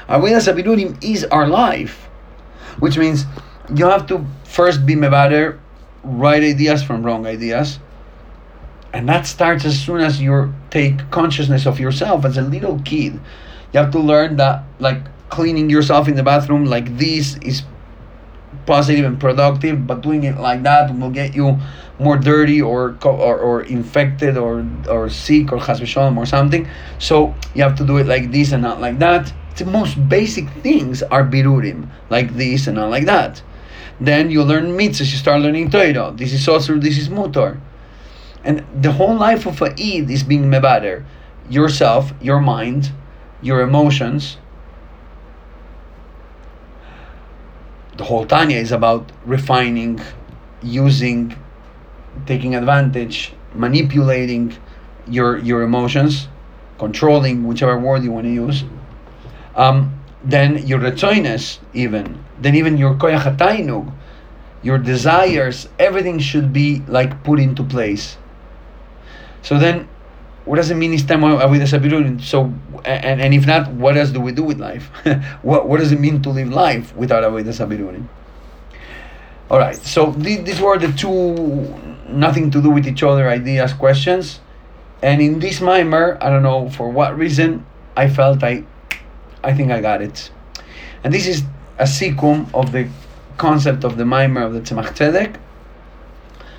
Avodah 0.09 0.41
Sabirurim 0.41 1.03
is 1.05 1.25
our 1.25 1.47
life, 1.47 2.09
which 2.79 2.97
means 2.97 3.27
you 3.75 3.87
have 3.87 4.07
to 4.09 4.25
first 4.45 4.85
be 4.87 4.95
mevader 4.95 5.59
right 6.03 6.43
ideas 6.43 6.83
from 6.83 7.05
wrong 7.05 7.27
ideas. 7.27 7.79
And 8.93 9.09
that 9.09 9.27
starts 9.27 9.65
as 9.65 9.79
soon 9.79 10.01
as 10.01 10.21
you 10.21 10.53
take 10.71 11.11
consciousness 11.11 11.67
of 11.67 11.79
yourself 11.79 12.25
as 12.25 12.37
a 12.37 12.43
little 12.43 12.81
kid. 12.85 13.21
You 13.73 13.81
have 13.81 13.93
to 13.93 14.01
learn 14.01 14.37
that, 14.37 14.65
like, 14.81 15.03
cleaning 15.29 15.71
yourself 15.71 16.09
in 16.09 16.17
the 16.17 16.25
bathroom 16.25 16.65
like 16.65 16.99
this 16.99 17.37
is 17.37 17.63
positive 18.67 19.05
and 19.05 19.19
productive, 19.21 19.87
but 19.87 20.01
doing 20.01 20.25
it 20.25 20.37
like 20.39 20.63
that 20.65 20.97
will 20.99 21.11
get 21.11 21.35
you 21.35 21.59
more 21.99 22.17
dirty 22.17 22.61
or 22.61 22.97
or, 23.05 23.39
or 23.39 23.63
infected 23.63 24.37
or 24.37 24.67
or 24.89 25.09
sick 25.09 25.53
or 25.53 25.59
has 25.59 25.81
or 25.97 26.27
something. 26.27 26.69
So 26.99 27.35
you 27.55 27.63
have 27.63 27.77
to 27.77 27.87
do 27.87 27.99
it 27.99 28.07
like 28.07 28.33
this 28.33 28.53
and 28.53 28.63
not 28.63 28.81
like 28.81 28.99
that. 28.99 29.33
The 29.57 29.67
most 29.67 30.09
basic 30.09 30.49
things 30.63 31.03
are 31.03 31.25
birurim, 31.25 31.89
like 32.09 32.35
this 32.35 32.67
and 32.67 32.77
not 32.77 32.91
like 32.91 33.05
that. 33.07 33.43
Then 34.01 34.31
you 34.31 34.43
learn 34.43 34.77
mitzvahs, 34.79 35.13
you 35.13 35.19
start 35.19 35.43
learning 35.43 35.71
Torah. 35.71 36.13
This 36.17 36.33
is 36.33 36.49
also 36.49 36.79
this 36.79 36.97
is 36.97 37.09
mutar. 37.09 37.61
And 38.43 38.65
the 38.83 38.93
whole 38.93 39.15
life 39.17 39.47
of 39.47 39.61
a 39.61 39.75
Yid 39.77 40.11
is 40.11 40.23
being 40.23 40.45
mebader 40.45 41.05
yourself, 41.51 42.13
your 42.23 42.41
mind, 42.41 42.93
your 43.43 43.61
emotions. 43.61 44.39
The 47.99 48.05
whole 48.05 48.25
Tanya 48.25 48.57
is 48.57 48.73
about 48.73 49.13
refining, 49.27 50.01
using, 50.63 51.37
taking 52.25 52.55
advantage, 52.55 53.35
manipulating 53.55 54.57
your 55.07 55.37
your 55.39 55.61
emotions, 55.61 56.29
controlling 56.79 57.47
whichever 57.47 57.79
word 57.79 58.03
you 58.03 58.13
want 58.13 58.25
to 58.25 58.33
use. 58.33 58.65
Um, 59.55 60.00
then 60.25 60.67
your 60.67 60.79
retzoiness 60.79 61.59
even, 61.73 62.25
then 62.41 62.55
even 62.55 62.77
your 62.77 62.95
koyach 62.95 63.37
hatainug, 63.37 63.93
your 64.63 64.79
desires, 64.79 65.69
everything 65.79 66.19
should 66.19 66.53
be 66.53 66.83
like 66.87 67.25
put 67.25 67.41
into 67.41 67.63
place. 67.63 68.17
So 69.43 69.59
then, 69.59 69.89
what 70.45 70.57
does 70.57 70.71
it 70.71 70.75
mean 70.75 70.91
this 70.91 71.03
time 71.03 71.23
with 71.23 71.61
the 71.61 72.19
So, 72.23 72.53
and, 72.85 73.21
and 73.21 73.35
if 73.35 73.47
not, 73.47 73.71
what 73.73 73.97
else 73.97 74.11
do 74.11 74.21
we 74.21 74.33
do 74.33 74.43
with 74.43 74.59
life? 74.59 74.91
what, 75.43 75.69
what 75.69 75.81
does 75.81 75.93
it 75.93 76.01
mean 76.01 76.23
to 76.23 76.31
live 76.31 76.49
life 76.51 76.95
without 76.97 77.23
Avodah 77.23 77.45
Sabirunim? 77.45 78.07
All 79.51 79.59
right, 79.59 79.77
so 79.77 80.13
th- 80.13 80.45
these 80.45 80.61
were 80.61 80.79
the 80.79 80.93
two 80.93 81.75
nothing 82.09 82.51
to 82.51 82.63
do 82.63 82.71
with 82.71 82.87
each 82.87 83.03
other 83.03 83.29
ideas, 83.29 83.73
questions. 83.73 84.41
And 85.03 85.21
in 85.21 85.39
this 85.39 85.61
mimer, 85.61 86.19
I 86.21 86.31
don't 86.31 86.43
know 86.43 86.69
for 86.71 86.91
what 86.91 87.17
reason, 87.17 87.65
I 87.97 88.09
felt 88.09 88.43
I, 88.43 88.65
I 89.43 89.55
think 89.55 89.71
I 89.71 89.81
got 89.81 90.03
it. 90.03 90.31
And 91.03 91.13
this 91.13 91.27
is 91.27 91.43
a 91.79 91.85
sequum 91.85 92.53
of 92.55 92.73
the 92.73 92.89
concept 93.39 93.85
of 93.85 93.97
the 93.97 94.05
mimer 94.05 94.43
of 94.43 94.53
the 94.53 94.61
Tzemach 94.61 94.95
Tzedek 94.97 95.37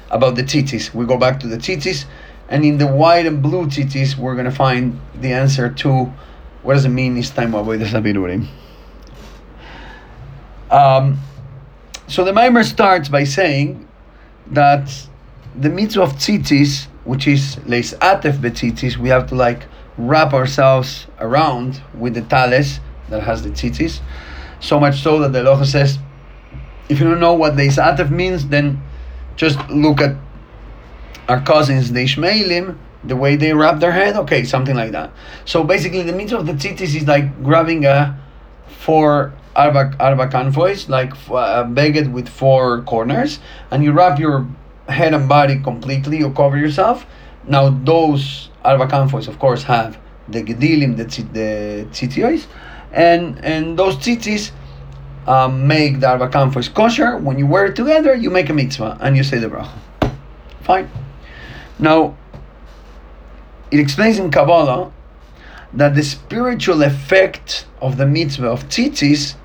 about 0.10 0.36
the 0.36 0.44
tzitzis. 0.44 0.94
We 0.94 1.06
go 1.06 1.18
back 1.18 1.40
to 1.42 1.48
the 1.48 1.58
tzitzis, 1.58 2.06
and 2.50 2.66
in 2.66 2.78
the 2.78 2.88
white 2.88 3.26
and 3.26 3.42
blue 3.42 3.66
tzitzis, 3.68 4.18
we're 4.18 4.34
going 4.34 4.46
to 4.46 4.52
find 4.52 5.00
the 5.16 5.32
answer 5.32 5.70
to 5.70 6.12
what 6.64 6.74
does 6.74 6.86
it 6.86 6.90
mean 6.90 7.16
this 7.16 7.30
time 7.30 7.56
of 7.56 7.66
the 7.66 7.78
Sabirurim. 7.78 8.48
Um, 10.70 11.20
so 12.08 12.24
the 12.24 12.34
mimer 12.34 12.64
starts 12.64 13.10
by 13.10 13.24
saying 13.24 13.88
that 14.48 15.08
the 15.56 15.70
mitzvah 15.70 16.04
of 16.04 16.14
tzitzis, 16.14 16.88
which 17.04 17.28
is 17.28 17.58
leis 17.66 17.94
atef 17.96 18.38
betzitzis, 18.38 18.98
we 18.98 19.10
have 19.10 19.28
to 19.28 19.36
like 19.36 19.64
wrap 19.98 20.34
ourselves 20.34 21.08
around 21.20 21.82
with 21.94 22.14
the 22.14 22.22
talis 22.22 22.80
that 23.10 23.24
has 23.24 23.44
the 23.44 23.50
tzitzis. 23.50 24.00
So 24.60 24.80
much 24.80 25.02
so 25.02 25.20
that 25.20 25.34
the 25.34 25.40
Locha 25.40 25.66
says, 25.66 26.00
if 26.90 27.00
you 27.00 27.10
don't 27.10 27.20
know 27.20 27.34
what 27.34 27.56
leis 27.56 27.78
atef 27.78 28.10
means, 28.10 28.48
then 28.48 28.82
just 29.36 29.58
look 29.70 30.02
at 30.02 30.16
our 31.28 31.42
cousins, 31.42 31.92
the 31.92 32.04
Ishmaelim, 32.04 32.78
the 33.04 33.16
way 33.16 33.36
they 33.36 33.54
wrap 33.54 33.80
their 33.80 33.92
head. 33.92 34.16
Okay, 34.16 34.44
something 34.44 34.76
like 34.76 34.92
that. 34.92 35.12
So 35.46 35.64
basically, 35.64 36.04
the 36.04 36.14
mitzvah 36.14 36.40
of 36.40 36.46
the 36.46 36.54
tzitzis 36.54 36.96
is 36.96 37.08
like 37.08 37.44
grabbing 37.44 37.86
a 37.86 38.20
four 38.68 39.34
arba, 39.56 39.96
arba 40.00 40.28
kanfois, 40.28 40.88
like 40.90 41.14
a 41.30 41.34
uh, 41.34 41.64
beged 41.66 42.12
with 42.12 42.28
four 42.28 42.82
corners, 42.84 43.40
and 43.72 43.84
you 43.84 43.92
wrap 43.92 44.20
your 44.20 44.48
head 44.88 45.14
and 45.14 45.28
body 45.28 45.60
completely, 45.60 46.18
you 46.18 46.32
cover 46.32 46.58
yourself. 46.58 47.06
Now 47.48 47.70
those 47.70 48.50
arba 48.64 48.88
kanfois, 48.88 49.28
of 49.28 49.40
course, 49.40 49.64
have 49.64 49.98
the 50.28 50.44
gedilim, 50.44 50.98
the, 50.98 51.06
the 51.06 51.88
tzitzios, 51.92 52.46
and 52.92 53.44
and 53.44 53.78
those 53.78 53.98
tzitzis 53.98 54.52
um, 55.28 55.68
make 55.68 56.00
the 56.00 56.10
arba 56.10 56.30
kanfois 56.30 56.74
kosher. 56.74 57.18
When 57.18 57.38
you 57.38 57.48
wear 57.48 57.66
it 57.66 57.76
together, 57.76 58.14
you 58.14 58.30
make 58.30 58.50
a 58.50 58.54
mitzvah 58.54 58.98
and 59.02 59.18
you 59.18 59.24
say 59.24 59.40
the 59.40 59.48
bracha. 59.48 59.78
Fine. 60.62 60.90
Now, 61.80 62.16
it 63.72 63.80
explains 63.80 64.20
in 64.20 64.30
Kabbalah 64.30 64.92
that 65.74 65.96
the 65.96 66.04
spiritual 66.04 66.84
effect 66.84 67.66
of 67.82 67.98
the 67.98 68.06
mitzvah 68.06 68.48
of 68.48 68.68
tzitzis 68.70 69.36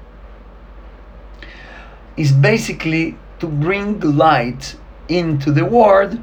is 2.17 2.33
basically 2.33 3.17
to 3.39 3.47
bring 3.47 4.01
light 4.01 4.77
into 5.09 5.53
the 5.53 5.65
world 5.65 6.19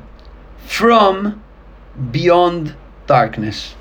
from 0.65 1.42
beyond 2.11 2.75
darkness. 3.07 3.75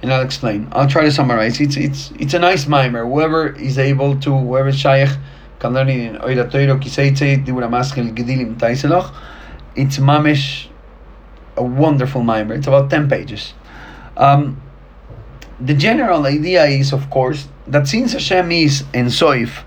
And 0.00 0.12
I'll 0.12 0.22
explain. 0.22 0.68
I'll 0.72 0.88
try 0.88 1.02
to 1.04 1.10
summarize. 1.10 1.60
It's 1.60 1.76
it's 1.76 2.12
it's 2.18 2.34
a 2.34 2.38
nice 2.38 2.68
mimer. 2.68 3.04
Whoever 3.04 3.48
is 3.56 3.78
able 3.78 4.18
to, 4.20 4.36
whoever 4.36 4.72
shaykh 4.72 5.10
can 5.58 5.74
learn 5.74 5.88
it 5.88 5.98
in 5.98 6.16
Oida 6.18 6.48
Toiro 6.48 6.78
Kiseitze, 6.80 7.44
Gedilim 7.44 8.56
Taiseloch. 8.58 9.12
It's 9.74 9.98
mamish, 9.98 10.68
a 11.56 11.62
wonderful 11.62 12.22
mimer. 12.22 12.54
It's 12.54 12.68
about 12.68 12.90
10 12.90 13.08
pages. 13.08 13.54
Um, 14.16 14.60
the 15.60 15.74
general 15.74 16.26
idea 16.26 16.64
is, 16.66 16.92
of 16.92 17.10
course, 17.10 17.48
that 17.66 17.88
since 17.88 18.12
Hashem 18.12 18.52
is 18.52 18.84
Ein 18.94 19.06
Soif, 19.06 19.64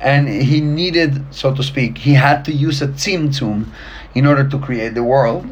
and 0.00 0.28
he 0.28 0.60
needed, 0.60 1.34
so 1.34 1.52
to 1.54 1.62
speak, 1.62 1.98
he 1.98 2.14
had 2.14 2.44
to 2.44 2.52
use 2.52 2.80
a 2.82 2.88
tzimtzum 2.88 3.66
in 4.14 4.26
order 4.26 4.48
to 4.48 4.58
create 4.58 4.94
the 4.94 5.02
world. 5.02 5.46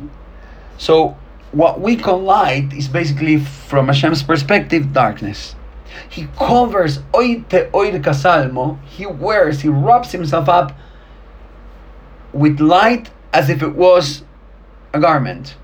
So 0.78 1.16
what 1.52 1.80
we 1.80 1.96
call 1.96 2.20
light 2.20 2.72
is 2.72 2.88
basically, 2.88 3.38
from 3.38 3.86
Hashem's 3.86 4.22
perspective, 4.22 4.92
darkness. 4.92 5.54
He 6.08 6.28
covers 6.38 6.98
oite 7.14 7.72
oir 7.72 7.98
kasalmo. 8.00 8.78
He 8.84 9.06
wears, 9.06 9.62
he 9.62 9.68
wraps 9.68 10.12
himself 10.12 10.48
up 10.48 10.76
with 12.32 12.60
light 12.60 13.10
as 13.32 13.48
if 13.48 13.62
it 13.62 13.74
was 13.74 14.22
a 14.92 15.00
garment. 15.00 15.56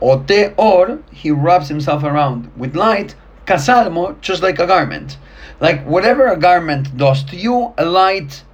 Ote 0.00 0.54
or 0.56 1.02
he 1.12 1.30
wraps 1.30 1.68
himself 1.68 2.02
around 2.02 2.50
with 2.56 2.74
light, 2.74 3.14
kasalmo, 3.46 4.20
just 4.20 4.42
like 4.42 4.58
a 4.58 4.66
garment. 4.66 5.18
Like 5.60 5.84
whatever 5.84 6.26
a 6.26 6.36
garment 6.36 6.96
does 6.96 7.22
to 7.24 7.36
you, 7.36 7.74
a 7.78 7.84
light, 7.84 8.44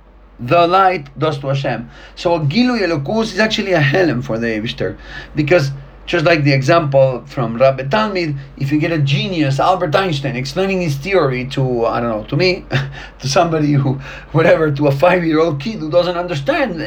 the 0.41 0.67
light 0.67 1.07
does 1.19 1.39
to 1.39 1.49
Hashem. 1.49 1.91
So 2.17 2.41
Gilu 2.41 2.81
Elokus 2.81 3.33
is 3.33 3.39
actually 3.39 3.73
a 3.73 3.81
helem 3.81 4.25
for 4.25 4.39
the 4.39 4.47
Eivishter. 4.47 4.99
Because 5.35 5.71
just 6.07 6.25
like 6.25 6.43
the 6.43 6.53
example 6.53 7.25
from 7.27 7.57
Rabbi 7.57 7.85
Talmid, 7.85 8.37
if 8.57 8.73
you 8.73 8.81
get 8.81 8.91
a 8.91 8.99
genius, 8.99 9.61
Albert 9.61 9.95
Einstein, 9.95 10.35
explaining 10.35 10.81
his 10.81 10.97
theory 10.97 11.47
to, 11.51 11.87
I 11.87 12.01
don't 12.01 12.11
know, 12.11 12.25
to 12.25 12.37
me, 12.37 12.65
to 13.21 13.29
somebody 13.29 13.75
who, 13.75 13.95
whatever, 14.33 14.73
to 14.73 14.89
a 14.89 14.93
five 14.93 15.25
year 15.25 15.39
old 15.39 15.61
kid 15.61 15.79
who 15.79 15.91
doesn't 15.91 16.17
understand 16.17 16.81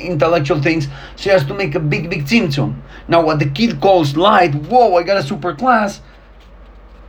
intellectual 0.00 0.60
things, 0.60 0.86
so 1.16 1.24
he 1.24 1.30
has 1.30 1.44
to 1.44 1.54
make 1.54 1.74
a 1.74 1.80
big, 1.80 2.10
big 2.10 2.24
tzimtzum. 2.24 2.74
Now, 3.06 3.24
what 3.24 3.38
the 3.38 3.48
kid 3.48 3.80
calls 3.80 4.16
light, 4.16 4.54
whoa, 4.54 4.96
I 4.96 5.02
got 5.02 5.18
a 5.18 5.22
super 5.22 5.54
class, 5.54 6.00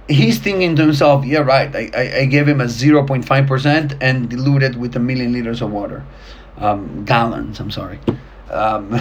he's 0.10 0.40
thinking 0.40 0.76
to 0.76 0.82
himself, 0.82 1.26
yeah, 1.26 1.40
right, 1.40 1.74
I, 1.76 1.90
I, 1.94 2.18
I 2.22 2.26
gave 2.26 2.48
him 2.48 2.62
a 2.62 2.66
0.5% 2.66 3.98
and 4.02 4.30
diluted 4.30 4.76
with 4.76 4.96
a 4.96 5.00
million 5.00 5.32
liters 5.32 5.62
of 5.62 5.72
water. 5.72 6.06
Um, 6.58 7.06
gallons, 7.06 7.60
I'm 7.60 7.72
sorry. 7.72 8.00
Um, 8.50 8.94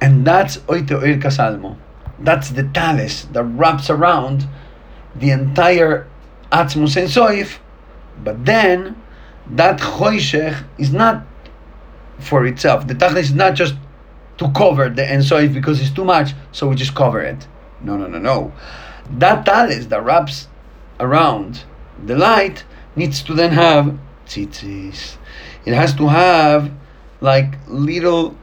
and 0.00 0.26
that's 0.26 0.58
oite 0.58 0.92
oir 0.92 1.18
kasalmo. 1.18 1.76
That's 2.20 2.50
the 2.50 2.64
talis 2.64 3.24
that 3.32 3.42
wraps 3.42 3.90
around 3.90 4.46
the 5.16 5.30
entire 5.30 6.06
atzmus 6.52 6.96
and 6.96 7.08
soif. 7.08 7.58
But 8.22 8.44
then, 8.44 9.02
that 9.50 9.80
choishech 9.80 10.64
is 10.78 10.92
not 10.92 11.26
for 12.20 12.46
itself. 12.46 12.86
The 12.86 12.94
talis 12.94 13.26
is 13.26 13.34
not 13.34 13.54
just 13.54 13.74
to 14.38 14.50
cover 14.52 14.88
the 14.88 15.10
Ein 15.10 15.20
Soif 15.20 15.52
because 15.52 15.80
it's 15.80 15.90
too 15.90 16.04
much, 16.04 16.32
so 16.52 16.68
we 16.68 16.76
just 16.76 16.94
cover 16.94 17.20
it. 17.20 17.48
No, 17.82 17.96
no, 17.96 18.06
no, 18.06 18.18
no. 18.18 18.52
That 19.10 19.44
talis 19.44 19.86
that 19.86 20.04
wraps 20.04 20.48
around 21.00 21.64
the 22.04 22.16
light 22.16 22.64
needs 22.96 23.22
to 23.24 23.34
then 23.34 23.52
have 23.52 23.98
tzitzis. 24.26 25.16
It 25.64 25.74
has 25.74 25.94
to 25.94 26.08
have 26.08 26.72
like 27.20 27.54
little 27.68 28.36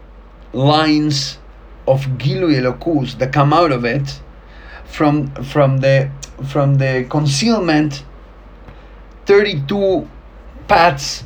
lines 0.54 1.38
of 1.88 2.02
gilu 2.18 2.54
elokus 2.54 3.18
that 3.20 3.34
come 3.34 3.54
out 3.54 3.72
of 3.72 3.86
it 3.86 4.22
from 4.86 5.28
from 5.44 5.78
the 5.78 6.10
from 6.48 6.76
the 6.76 7.06
concealment 7.10 8.04
32 9.26 10.08
paths 10.68 11.24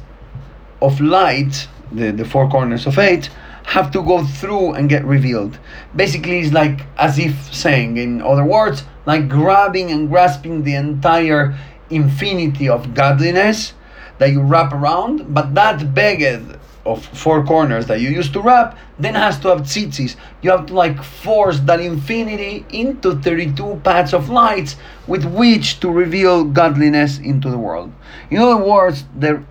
of 0.82 1.00
light 1.00 1.68
the, 1.92 2.12
the 2.12 2.26
four 2.26 2.50
corners 2.50 2.88
of 2.88 2.98
eight 2.98 3.30
have 3.74 3.90
to 3.90 4.04
go 4.04 4.24
through 4.24 4.74
and 4.74 4.88
get 4.88 5.04
revealed. 5.04 5.58
Basically, 5.96 6.42
it's 6.42 6.54
like 6.54 6.82
as 6.96 7.18
if 7.18 7.52
saying, 7.52 7.98
in 7.98 8.22
other 8.22 8.46
words, 8.46 8.84
like 9.08 9.28
grabbing 9.28 9.90
and 9.90 10.10
grasping 10.10 10.64
the 10.64 10.76
entire 10.76 11.58
infinity 11.90 12.70
of 12.70 12.94
godliness 12.94 13.74
that 14.20 14.30
you 14.30 14.42
wrap 14.42 14.74
around, 14.74 15.34
but 15.34 15.56
that 15.56 15.80
beged 15.96 16.60
of 16.86 17.04
four 17.04 17.44
corners 17.44 17.88
that 17.88 18.00
you 18.00 18.10
used 18.10 18.34
to 18.34 18.42
wrap 18.42 18.78
then 19.00 19.16
has 19.16 19.40
to 19.40 19.48
have 19.48 19.62
tzitzis. 19.62 20.18
You 20.44 20.52
have 20.52 20.68
to 20.68 20.74
like 20.76 21.02
force 21.02 21.60
that 21.62 21.80
infinity 21.80 22.68
into 22.70 23.16
32 23.22 23.82
paths 23.84 24.14
of 24.14 24.30
lights 24.30 24.76
with 25.08 25.26
which 25.26 25.80
to 25.80 25.90
reveal 25.90 26.44
godliness 26.44 27.18
into 27.18 27.50
the 27.50 27.58
world. 27.58 27.92
In 28.30 28.38
other 28.38 28.64
words, 28.64 29.06
the 29.18 29.42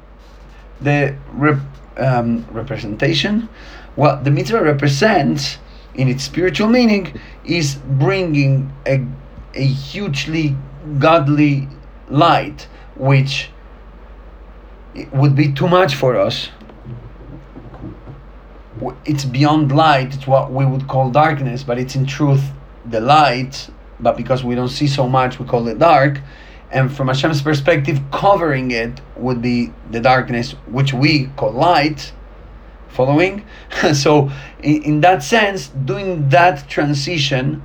the 0.80 1.16
rep, 1.32 1.58
um, 1.96 2.46
representation 2.52 3.48
what 3.94 4.24
the 4.24 4.30
mitzvah 4.30 4.62
represents 4.62 5.58
in 5.94 6.08
its 6.08 6.24
spiritual 6.24 6.68
meaning, 6.68 7.18
is 7.44 7.74
bringing 7.74 8.72
a, 8.86 9.04
a 9.54 9.64
hugely 9.64 10.56
godly 10.98 11.68
light, 12.08 12.66
which 12.96 13.50
would 15.12 15.34
be 15.34 15.52
too 15.52 15.68
much 15.68 15.94
for 15.94 16.16
us. 16.16 16.48
It's 19.04 19.24
beyond 19.24 19.70
light, 19.72 20.14
it's 20.14 20.26
what 20.26 20.50
we 20.50 20.64
would 20.64 20.88
call 20.88 21.10
darkness, 21.10 21.62
but 21.62 21.78
it's 21.78 21.94
in 21.94 22.06
truth 22.06 22.42
the 22.86 23.00
light, 23.00 23.68
but 24.00 24.16
because 24.16 24.42
we 24.42 24.54
don't 24.54 24.68
see 24.68 24.88
so 24.88 25.08
much, 25.08 25.38
we 25.38 25.46
call 25.46 25.68
it 25.68 25.78
dark. 25.78 26.20
And 26.70 26.94
from 26.94 27.08
Hashem's 27.08 27.42
perspective, 27.42 28.00
covering 28.10 28.70
it 28.70 29.00
would 29.16 29.42
be 29.42 29.72
the 29.90 30.00
darkness, 30.00 30.52
which 30.66 30.94
we 30.94 31.26
call 31.36 31.52
light. 31.52 32.12
Following? 32.92 33.44
so, 33.94 34.30
in, 34.62 34.82
in 34.82 35.00
that 35.00 35.22
sense, 35.22 35.68
doing 35.68 36.28
that 36.28 36.68
transition, 36.68 37.62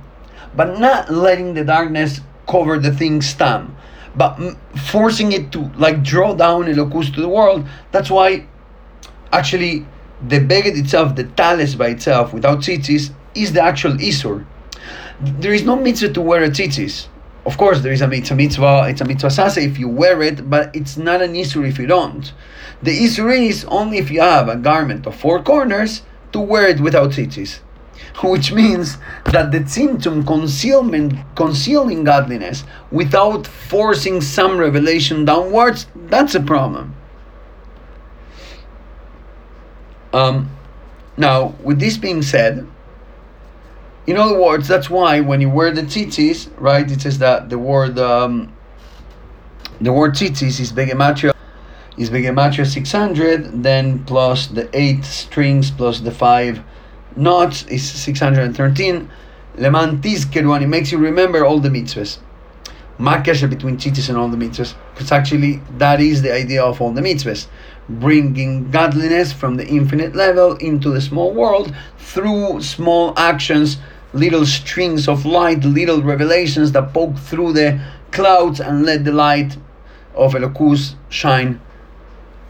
but 0.56 0.78
not 0.78 1.10
letting 1.10 1.54
the 1.54 1.64
darkness 1.64 2.20
cover 2.48 2.78
the 2.78 2.92
thing 2.92 3.20
stam, 3.20 3.76
but 4.16 4.38
forcing 4.90 5.32
it 5.32 5.52
to 5.52 5.70
like 5.76 6.02
draw 6.02 6.34
down 6.34 6.64
Elokus 6.64 7.14
to 7.14 7.20
the 7.20 7.28
world. 7.28 7.66
That's 7.92 8.10
why, 8.10 8.46
actually, 9.32 9.86
the 10.26 10.40
beged 10.40 10.78
itself, 10.78 11.14
the 11.14 11.24
talis 11.24 11.74
by 11.74 11.88
itself, 11.88 12.32
without 12.32 12.58
tzitzis, 12.58 13.12
is 13.34 13.52
the 13.52 13.62
actual 13.62 13.92
isur. 13.92 14.46
There 15.20 15.52
is 15.52 15.64
no 15.64 15.76
mitzvah 15.76 16.12
to 16.14 16.20
wear 16.20 16.42
a 16.42 16.48
tzitzis. 16.48 17.06
Of 17.46 17.56
course, 17.56 17.80
there 17.80 17.92
is 17.92 18.02
a 18.02 18.08
mitzvah, 18.08 18.86
it's 18.88 19.00
a 19.00 19.04
mitzvah 19.04 19.28
sase 19.30 19.64
if 19.64 19.78
you 19.78 19.88
wear 19.88 20.22
it, 20.22 20.50
but 20.50 20.74
it's 20.74 20.96
not 20.96 21.22
an 21.22 21.34
isur 21.34 21.66
if 21.66 21.78
you 21.78 21.86
don't. 21.86 22.32
The 22.82 22.90
isur 22.90 23.36
is 23.36 23.64
only 23.66 23.98
if 23.98 24.10
you 24.10 24.20
have 24.20 24.48
a 24.48 24.56
garment 24.56 25.06
of 25.06 25.16
four 25.16 25.42
corners 25.42 26.02
to 26.32 26.40
wear 26.40 26.68
it 26.68 26.80
without 26.80 27.10
tzitzis. 27.10 27.60
Which 28.22 28.52
means 28.52 28.98
that 29.24 29.50
the 29.50 29.60
tzimtzum 29.60 30.26
concealment, 30.26 31.14
concealing 31.34 32.04
godliness 32.04 32.64
without 32.90 33.46
forcing 33.46 34.20
some 34.20 34.58
revelation 34.58 35.24
downwards, 35.24 35.86
that's 35.94 36.34
a 36.34 36.40
problem. 36.40 36.94
Um, 40.12 40.50
now, 41.16 41.54
with 41.62 41.80
this 41.80 41.96
being 41.96 42.22
said, 42.22 42.66
in 44.08 44.16
other 44.16 44.40
words, 44.40 44.66
that's 44.66 44.88
why 44.88 45.20
when 45.20 45.42
you 45.42 45.50
wear 45.50 45.70
the 45.70 45.82
tzitzis, 45.82 46.48
right, 46.56 46.90
it 46.90 47.02
says 47.02 47.18
that 47.18 47.50
the 47.50 47.58
word 47.58 47.98
um, 47.98 48.50
the 49.82 49.92
word 49.92 50.14
tzitzis 50.14 50.58
is 50.60 50.72
begematria 50.72 51.34
is 51.98 52.08
begematria 52.08 52.66
600, 52.66 53.62
then 53.62 54.02
plus 54.04 54.46
the 54.46 54.66
8 54.72 55.04
strings 55.04 55.70
plus 55.70 56.00
the 56.00 56.10
5 56.10 56.62
knots 57.16 57.64
is 57.66 57.86
613. 57.86 59.10
Leman 59.56 60.00
tizkeru, 60.00 60.54
and 60.54 60.64
it 60.64 60.68
makes 60.68 60.90
you 60.90 60.96
remember 60.96 61.44
all 61.44 61.60
the 61.60 61.68
mitzvahs. 61.68 62.16
Makasha 62.98 63.50
between 63.50 63.76
tzitzis 63.76 64.08
and 64.08 64.16
all 64.16 64.28
the 64.28 64.38
mitzvahs. 64.38 64.74
Because 64.94 65.12
actually, 65.12 65.60
that 65.76 66.00
is 66.00 66.22
the 66.22 66.32
idea 66.32 66.62
of 66.62 66.80
all 66.80 66.92
the 66.92 67.02
mitzvahs. 67.02 67.46
Bringing 67.90 68.70
godliness 68.70 69.34
from 69.34 69.56
the 69.56 69.66
infinite 69.66 70.16
level 70.16 70.54
into 70.56 70.90
the 70.90 71.00
small 71.00 71.34
world 71.34 71.74
through 71.98 72.62
small 72.62 73.12
actions 73.18 73.76
little 74.18 74.44
strings 74.44 75.08
of 75.08 75.24
light, 75.24 75.64
little 75.64 76.02
revelations 76.02 76.72
that 76.72 76.92
poke 76.92 77.16
through 77.16 77.52
the 77.52 77.80
clouds 78.10 78.60
and 78.60 78.84
let 78.84 79.04
the 79.04 79.12
light 79.12 79.56
of 80.14 80.34
Elokus 80.34 80.94
shine 81.08 81.60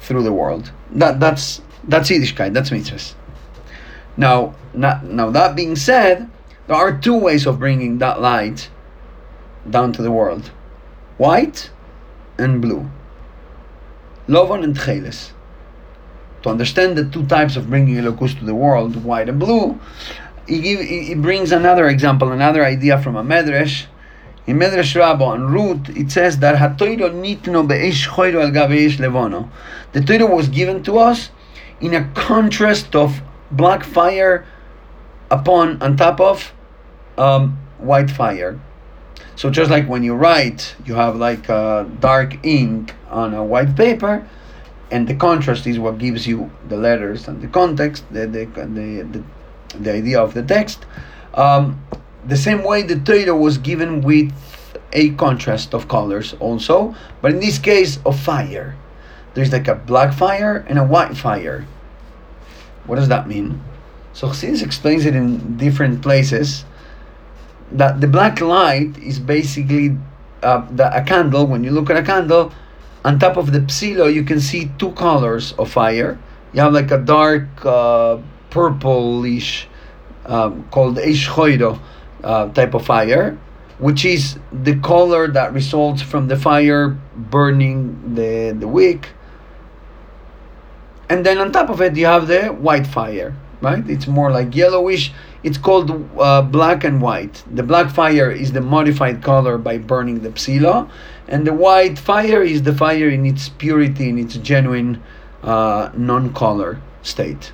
through 0.01 0.23
the 0.23 0.33
world. 0.33 0.73
That 0.93 1.21
that's 1.21 1.61
that's 1.85 2.11
Yiddishkeit, 2.11 2.53
that's 2.53 2.71
mitzvahs. 2.71 3.15
Now, 4.17 4.55
not, 4.75 5.05
now 5.05 5.31
that 5.31 5.55
being 5.55 5.77
said, 5.77 6.29
there 6.67 6.77
are 6.77 6.99
two 6.99 7.17
ways 7.17 7.47
of 7.47 7.59
bringing 7.59 7.99
that 7.99 8.21
light 8.21 8.71
down 9.69 9.93
to 9.93 10.03
the 10.03 10.11
world: 10.11 10.51
white 11.19 11.71
and 12.39 12.61
blue. 12.63 12.91
Lovon 14.27 14.63
and 14.63 14.77
Tcheles. 14.77 15.33
To 16.43 16.51
understand 16.51 16.97
the 16.97 17.09
two 17.09 17.27
types 17.27 17.57
of 17.57 17.69
bringing 17.69 17.97
Elokus 17.97 18.39
to 18.39 18.45
the 18.45 18.55
world, 18.55 19.03
white 19.03 19.29
and 19.29 19.41
blue, 19.41 19.81
he, 20.49 20.61
give, 20.61 20.81
he 20.81 21.15
brings 21.15 21.53
another 21.53 21.89
example, 21.89 22.33
another 22.33 22.65
idea 22.65 23.01
from 23.01 23.17
a 23.17 23.23
medrash. 23.23 23.87
In 24.47 24.59
Medrash 24.59 24.97
Rabbah 24.97 25.27
on 25.27 25.53
Ruth, 25.53 25.91
it 25.95 26.11
says 26.11 26.39
that 26.39 26.57
Hatoiro 26.57 27.11
nitno 27.13 27.71
al 27.71 29.11
levono. 29.11 29.51
The 29.93 30.01
Torah 30.01 30.25
was 30.25 30.49
given 30.49 30.83
to 30.85 30.99
us 30.99 31.31
in 31.83 31.93
a 31.93 32.09
contrast 32.15 32.97
of 32.97 33.21
black 33.51 33.85
fire 33.85 34.47
upon 35.31 35.83
on 35.83 35.99
top 35.99 36.19
of 36.19 36.53
um, 37.19 37.59
white 37.77 38.11
fire. 38.11 38.59
So 39.37 39.51
just 39.51 39.71
like 39.71 39.87
when 39.87 40.03
you 40.03 40.15
write, 40.15 40.75
you 40.87 40.95
have 40.95 41.17
like 41.17 41.51
a 41.51 41.87
dark 42.01 42.45
ink 42.45 42.95
on 43.11 43.35
a 43.35 43.45
white 43.45 43.77
paper, 43.77 44.27
and 44.91 45.07
the 45.07 45.15
contrast 45.15 45.67
is 45.67 45.79
what 45.79 45.99
gives 45.99 46.27
you 46.27 46.51
the 46.69 46.79
letters 46.79 47.29
and 47.29 47.43
the 47.43 47.49
context, 47.49 48.05
the 48.11 48.27
the 48.27 48.47
the, 48.47 49.03
the 49.13 49.25
the 49.75 49.93
idea 49.93 50.21
of 50.21 50.35
the 50.35 50.43
text. 50.43 50.87
Um, 51.35 51.85
the 52.27 52.37
same 52.37 52.65
way 52.65 52.83
the 52.83 52.99
Torah 52.99 53.37
was 53.37 53.59
given 53.59 54.01
with 54.03 54.33
a 54.93 55.11
contrast 55.11 55.75
of 55.75 55.89
colors 55.89 56.35
also, 56.41 56.95
but 57.21 57.33
in 57.33 57.41
this 57.41 57.59
case 57.59 57.99
of 58.05 58.19
fire. 58.19 58.77
There's 59.35 59.53
like 59.53 59.69
a 59.69 59.75
black 59.75 60.15
fire 60.15 60.65
and 60.69 60.79
a 60.79 60.85
white 60.85 61.17
fire. 61.17 61.67
What 62.87 62.97
does 62.97 63.09
that 63.09 63.29
mean? 63.29 63.63
So 64.13 64.29
Chassidus 64.29 64.65
explains 64.65 65.05
it 65.05 65.15
in 65.15 65.57
different 65.57 66.03
places. 66.03 66.65
That 67.71 68.01
the 68.01 68.09
black 68.09 68.41
light 68.41 68.97
is 68.99 69.21
basically 69.21 69.97
uh, 70.43 70.67
the, 70.71 70.91
a 70.97 71.05
candle. 71.05 71.47
When 71.47 71.63
you 71.63 71.71
look 71.71 71.91
at 71.91 71.97
a 71.97 72.03
candle, 72.03 72.53
on 73.05 73.19
top 73.19 73.37
of 73.37 73.53
the 73.53 73.61
psilo, 73.61 74.13
you 74.13 74.25
can 74.25 74.41
see 74.41 74.71
two 74.79 74.93
colors 74.93 75.53
of 75.53 75.71
fire. 75.71 76.19
You 76.53 76.63
have 76.63 76.73
like 76.73 76.91
a 76.91 76.99
dark 76.99 77.47
uh, 77.65 78.19
purplish 78.51 79.69
um, 80.27 80.69
called 80.71 80.97
Eish 80.97 81.81
uh, 82.25 82.49
type 82.49 82.75
of 82.75 82.85
fire, 82.85 83.39
which 83.79 84.05
is 84.05 84.39
the 84.53 84.77
color 84.77 85.29
that 85.29 85.53
results 85.53 86.03
from 86.03 86.29
the 86.29 86.37
fire 86.37 86.91
burning 87.17 88.15
the, 88.15 88.55
the 88.59 88.69
wick. 88.69 89.11
And 91.09 91.25
then 91.25 91.39
on 91.39 91.53
top 91.53 91.71
of 91.71 91.81
it, 91.81 91.97
you 91.97 92.07
have 92.07 92.27
the 92.27 92.49
white 92.49 92.87
fire, 92.87 93.35
right? 93.63 93.89
It's 93.89 94.07
more 94.07 94.31
like 94.31 94.55
yellowish. 94.55 95.13
It's 95.43 95.57
called 95.57 95.91
uh, 96.19 96.43
black 96.43 96.85
and 96.85 97.01
white. 97.01 97.43
The 97.51 97.63
black 97.63 97.91
fire 97.91 98.31
is 98.31 98.53
the 98.53 98.61
modified 98.61 99.23
color 99.23 99.57
by 99.57 99.79
burning 99.79 100.21
the 100.21 100.31
psila, 100.31 100.91
and 101.29 101.47
the 101.47 101.55
white 101.55 101.99
fire 101.99 102.43
is 102.43 102.63
the 102.63 102.75
fire 102.75 103.09
in 103.09 103.25
its 103.25 103.49
purity, 103.49 104.09
in 104.11 104.19
its 104.19 104.37
genuine 104.37 105.03
uh, 105.43 105.91
non 105.95 106.35
color 106.35 106.81
state. 107.03 107.53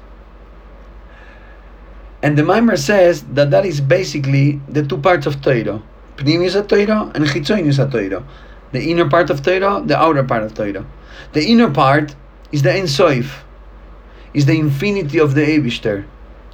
And 2.25 2.39
the 2.39 2.43
Mimer 2.43 2.79
says 2.79 3.23
that 3.35 3.51
that 3.51 3.67
is 3.67 3.83
basically 3.83 4.59
the 4.67 4.83
two 4.83 4.97
parts 4.97 5.27
of 5.27 5.43
Torah. 5.43 5.83
Pnimius 6.17 6.55
Torah 6.67 7.13
and 7.15 7.27
Chitzonius 7.27 7.77
Torah. 7.93 8.25
The 8.73 8.91
inner 8.91 9.11
part 9.11 9.29
of 9.29 9.43
Torah, 9.43 9.83
the 9.85 9.99
outer 9.99 10.25
part 10.25 10.43
of 10.43 10.55
Torah. 10.55 10.87
The 11.35 11.45
inner 11.45 11.71
part 11.71 12.15
is 12.51 12.63
the 12.63 12.73
Ein 12.73 12.85
is 12.85 14.47
the 14.47 14.59
infinity 14.59 15.19
of 15.19 15.35
the 15.35 15.43
Eibishter, 15.43 16.07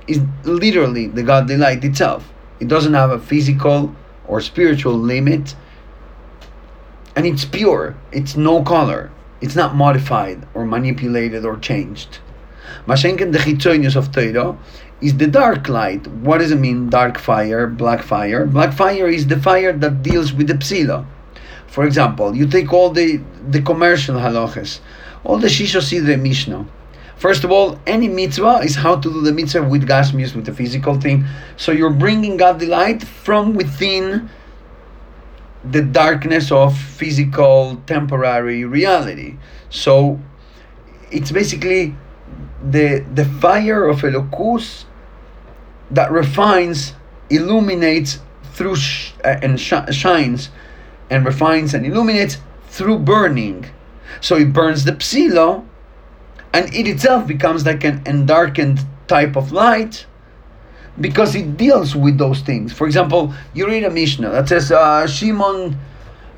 is 0.09 0.21
literally 0.43 1.07
the 1.07 1.23
godly 1.23 1.57
light 1.57 1.85
itself. 1.85 2.29
It 2.59 2.67
doesn't 2.67 2.95
have 2.95 3.13
a 3.13 3.21
physical 3.21 3.95
or 4.27 4.41
spiritual 4.41 4.95
limit, 4.95 5.55
and 7.15 7.25
it's 7.25 7.45
pure. 7.45 7.95
It's 8.11 8.37
no 8.37 8.65
color. 8.65 9.13
It's 9.41 9.55
not 9.55 9.77
modified 9.77 10.49
or 10.53 10.65
manipulated 10.65 11.45
or 11.45 11.59
changed. 11.59 12.19
Mashenken 12.87 13.31
the 13.33 13.39
Chitzonius 13.39 13.95
of 13.95 14.11
Torah 14.11 14.59
is 15.01 15.17
the 15.17 15.27
dark 15.27 15.69
light. 15.69 16.07
What 16.07 16.39
does 16.39 16.51
it 16.51 16.57
mean, 16.57 16.91
dark 16.91 17.19
fire, 17.19 17.67
black 17.67 18.03
fire? 18.03 18.47
Black 18.47 18.73
fire 18.73 19.09
is 19.09 19.27
the 19.27 19.41
fire 19.41 19.73
that 19.73 20.03
deals 20.03 20.33
with 20.33 20.49
the 20.49 20.55
psila. 20.55 21.07
For 21.67 21.85
example, 21.85 22.35
you 22.35 22.47
take 22.47 22.73
all 22.73 22.91
the, 22.91 23.21
the 23.49 23.63
commercial 23.63 24.17
halachas, 24.17 24.81
all 25.25 25.39
the 25.39 25.47
Shisha 25.47 25.81
Sidre 25.81 26.21
Mishnah. 26.21 26.67
First 27.17 27.45
of 27.45 27.51
all, 27.51 27.79
any 27.87 28.09
mitzvah 28.09 28.61
is 28.65 28.77
how 28.77 28.97
to 28.97 29.13
do 29.13 29.21
the 29.21 29.33
mitzvah 29.33 29.63
with 29.63 29.87
gashmius, 29.87 30.35
with 30.35 30.47
the 30.47 30.55
physical 30.55 30.99
thing. 30.99 31.27
So 31.57 31.71
you're 31.71 31.91
bringing 31.93 32.37
God 32.39 32.59
the 32.59 32.67
light 32.67 33.05
from 33.05 33.55
within 33.55 34.31
the 35.63 35.83
darkness 35.83 36.51
of 36.51 36.77
physical, 36.77 37.83
temporary 37.87 38.65
reality. 38.65 39.37
So 39.69 40.19
it's 41.11 41.31
basically 41.31 41.95
the 42.63 43.05
the 43.15 43.25
fire 43.25 43.87
of 43.87 44.01
Elokus 44.01 44.85
that 45.91 46.11
refines, 46.11 46.95
illuminates 47.29 48.21
through 48.53 48.77
sh- 48.77 49.13
uh, 49.25 49.37
and 49.43 49.59
sh- 49.59 49.75
shines, 49.91 50.51
and 51.11 51.25
refines 51.25 51.75
and 51.75 51.85
illuminates 51.85 52.39
through 52.69 52.99
burning. 52.99 53.67
So 54.21 54.37
it 54.37 54.53
burns 54.53 54.85
the 54.85 54.93
psilo, 54.93 55.65
and 56.53 56.73
it 56.75 56.87
itself 56.87 57.27
becomes 57.27 57.65
like 57.67 57.85
an 57.85 58.01
endarkened 58.05 58.85
type 59.07 59.37
of 59.37 59.53
light 59.53 60.07
because 61.01 61.35
it 61.35 61.57
deals 61.57 61.97
with 61.97 62.19
those 62.19 62.41
things. 62.41 62.73
For 62.73 62.87
example, 62.87 63.33
you 63.55 63.67
read 63.67 63.85
a 63.85 63.91
Mishnah 63.91 64.31
that 64.31 64.49
says, 64.49 64.71
uh, 64.71 65.07
Shimon 65.07 65.79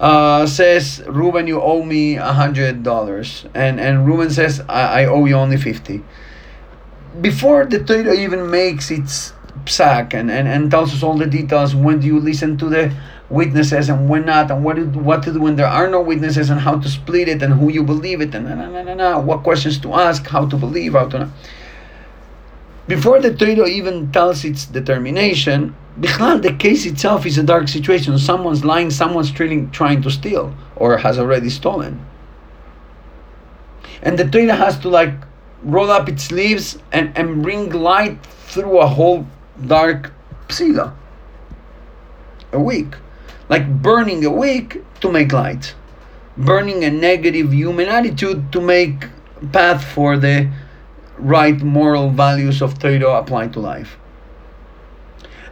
uh, 0.00 0.46
says, 0.46 1.02
Reuben, 1.06 1.46
you 1.46 1.60
owe 1.60 1.82
me 1.82 2.16
a 2.16 2.32
hundred 2.32 2.82
dollars, 2.82 3.46
and 3.54 3.80
and 3.80 4.06
Reuben 4.06 4.30
says, 4.30 4.60
I, 4.68 5.02
I 5.02 5.04
owe 5.06 5.24
you 5.24 5.34
only 5.34 5.56
fifty. 5.56 6.02
Before 7.20 7.66
the 7.66 7.84
Torah 7.84 8.14
even 8.14 8.50
makes 8.50 8.90
its 8.90 9.32
psak 9.64 10.14
and, 10.14 10.30
and, 10.30 10.48
and 10.48 10.70
tells 10.70 10.92
us 10.92 11.02
all 11.02 11.16
the 11.16 11.26
details, 11.26 11.74
when 11.74 12.00
do 12.00 12.06
you 12.06 12.18
listen 12.18 12.56
to 12.58 12.68
the 12.68 12.94
witnesses 13.30 13.88
and 13.88 14.08
when 14.08 14.26
not, 14.26 14.50
and 14.50 14.64
what 14.64 14.76
to, 14.76 14.84
what 14.84 15.22
to 15.22 15.32
do 15.32 15.40
when 15.40 15.56
there 15.56 15.66
are 15.66 15.88
no 15.88 16.00
witnesses, 16.00 16.50
and 16.50 16.60
how 16.60 16.78
to 16.78 16.88
split 16.88 17.28
it, 17.28 17.42
and 17.42 17.54
who 17.54 17.70
you 17.70 17.82
believe 17.82 18.20
it, 18.20 18.34
and 18.34 18.48
na, 18.48 18.68
na, 18.68 18.82
na, 18.82 18.94
na, 18.94 19.18
what 19.18 19.42
questions 19.42 19.78
to 19.78 19.94
ask, 19.94 20.26
how 20.26 20.46
to 20.46 20.56
believe, 20.56 20.92
how 20.92 21.08
to. 21.08 21.30
Before 22.88 23.20
the 23.20 23.34
Torah 23.34 23.68
even 23.68 24.10
tells 24.10 24.44
its 24.44 24.66
determination, 24.66 25.74
the 25.96 26.56
case 26.58 26.84
itself 26.84 27.24
is 27.26 27.38
a 27.38 27.42
dark 27.42 27.68
situation. 27.68 28.18
Someone's 28.18 28.64
lying, 28.64 28.90
someone's 28.90 29.30
trying, 29.30 29.70
trying 29.70 30.02
to 30.02 30.10
steal, 30.10 30.54
or 30.76 30.96
has 30.98 31.18
already 31.18 31.48
stolen. 31.48 32.04
And 34.02 34.18
the 34.18 34.28
Torah 34.28 34.56
has 34.56 34.78
to 34.80 34.88
like 34.88 35.14
roll 35.62 35.90
up 35.90 36.08
its 36.08 36.24
sleeves 36.24 36.78
and, 36.90 37.16
and 37.16 37.42
bring 37.42 37.70
light 37.70 38.20
through 38.26 38.80
a 38.80 38.86
whole 38.86 39.26
dark 39.66 40.12
psila. 40.48 40.94
A 42.52 42.60
wick. 42.60 42.96
Like 43.48 43.82
burning 43.82 44.24
a 44.24 44.30
wick 44.30 44.82
to 45.00 45.10
make 45.10 45.32
light. 45.32 45.74
Burning 46.36 46.84
a 46.84 46.90
negative 46.90 47.52
human 47.52 47.88
attitude 47.88 48.52
to 48.52 48.60
make 48.60 49.06
path 49.52 49.84
for 49.84 50.16
the 50.16 50.50
right 51.18 51.60
moral 51.62 52.10
values 52.10 52.62
of 52.62 52.78
Torah 52.78 53.18
applied 53.18 53.52
to 53.54 53.60
life. 53.60 53.98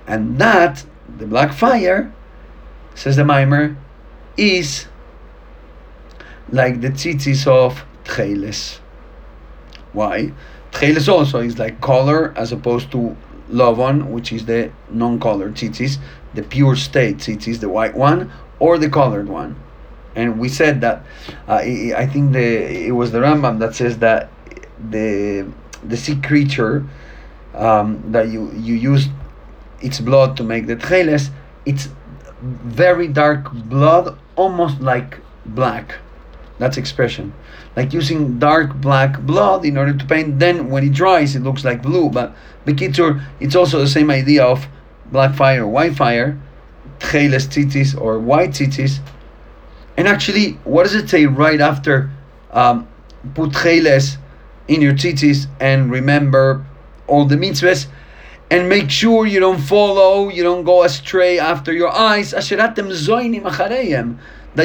And 0.06 0.38
that, 0.38 0.84
the 1.18 1.26
black 1.26 1.52
fire, 1.52 2.12
says 2.94 3.16
the 3.16 3.24
mimer, 3.24 3.76
is 4.36 4.86
like 6.50 6.80
the 6.80 6.88
tzitzis 6.90 7.46
of 7.46 7.84
Tcheles. 8.04 8.80
Why? 9.92 10.32
Tcheles 10.72 11.08
also 11.08 11.40
is 11.40 11.58
like 11.58 11.80
color 11.80 12.32
as 12.36 12.52
opposed 12.52 12.90
to 12.92 13.16
Lovon, 13.50 14.12
which 14.12 14.32
is 14.32 14.46
the 14.46 14.70
non-colored 14.90 15.54
tzitzis, 15.54 15.98
the 16.34 16.42
pure 16.42 16.76
state 16.76 17.18
tzitzis, 17.18 17.60
the 17.60 17.68
white 17.68 17.94
one, 17.94 18.32
or 18.58 18.78
the 18.78 18.88
colored 18.88 19.28
one. 19.28 19.56
And 20.14 20.38
we 20.38 20.48
said 20.48 20.80
that 20.80 21.04
uh, 21.48 21.54
I 21.56 22.06
think 22.06 22.32
the 22.32 22.86
it 22.88 22.92
was 22.92 23.12
the 23.12 23.18
Rambam 23.20 23.58
that 23.60 23.74
says 23.74 23.98
that 23.98 24.30
the 24.90 25.46
the 25.84 25.96
sea 25.96 26.16
creature 26.16 26.84
um, 27.54 28.12
that 28.12 28.28
you 28.28 28.50
you 28.52 28.74
use 28.74 29.08
its 29.80 30.00
blood 30.00 30.36
to 30.36 30.44
make 30.44 30.66
the 30.66 30.76
tcheles, 30.76 31.30
it's 31.64 31.88
very 32.42 33.08
dark 33.08 33.52
blood, 33.52 34.18
almost 34.36 34.80
like 34.80 35.18
black. 35.46 35.96
That's 36.58 36.76
expression. 36.76 37.32
Like 37.76 37.92
using 37.92 38.38
dark 38.38 38.74
black 38.74 39.20
blood 39.20 39.64
in 39.64 39.76
order 39.76 39.92
to 39.92 40.04
paint. 40.04 40.38
Then 40.38 40.70
when 40.70 40.84
it 40.84 40.92
dries, 40.92 41.36
it 41.36 41.42
looks 41.42 41.64
like 41.64 41.82
blue. 41.82 42.10
But 42.10 42.34
Bekitzer, 42.66 43.22
it's 43.38 43.54
also 43.54 43.78
the 43.78 43.88
same 43.88 44.10
idea 44.10 44.44
of 44.44 44.66
black 45.12 45.34
fire, 45.34 45.66
white 45.66 45.96
fire, 45.96 46.38
tcheles 46.98 47.48
tzitzis 47.48 48.00
or 48.00 48.18
white 48.18 48.50
tzitzis. 48.50 49.00
And 49.96 50.08
actually, 50.08 50.52
what 50.64 50.84
does 50.84 50.94
it 50.94 51.08
say 51.08 51.26
right 51.26 51.60
after 51.60 52.10
um, 52.50 52.88
put 53.34 53.50
tcheles 53.50 54.16
in 54.68 54.82
your 54.82 54.92
tzitzis 54.92 55.46
and 55.60 55.90
remember 55.90 56.66
all 57.06 57.24
the 57.24 57.36
mitzvahs? 57.36 57.86
and 58.50 58.68
make 58.68 58.90
sure 58.90 59.26
you 59.26 59.38
don't 59.38 59.60
follow, 59.60 60.28
you 60.28 60.42
don't 60.42 60.64
go 60.64 60.82
astray 60.82 61.38
after 61.38 61.72
your 61.72 61.88
eyes. 61.88 62.32
That 62.32 62.50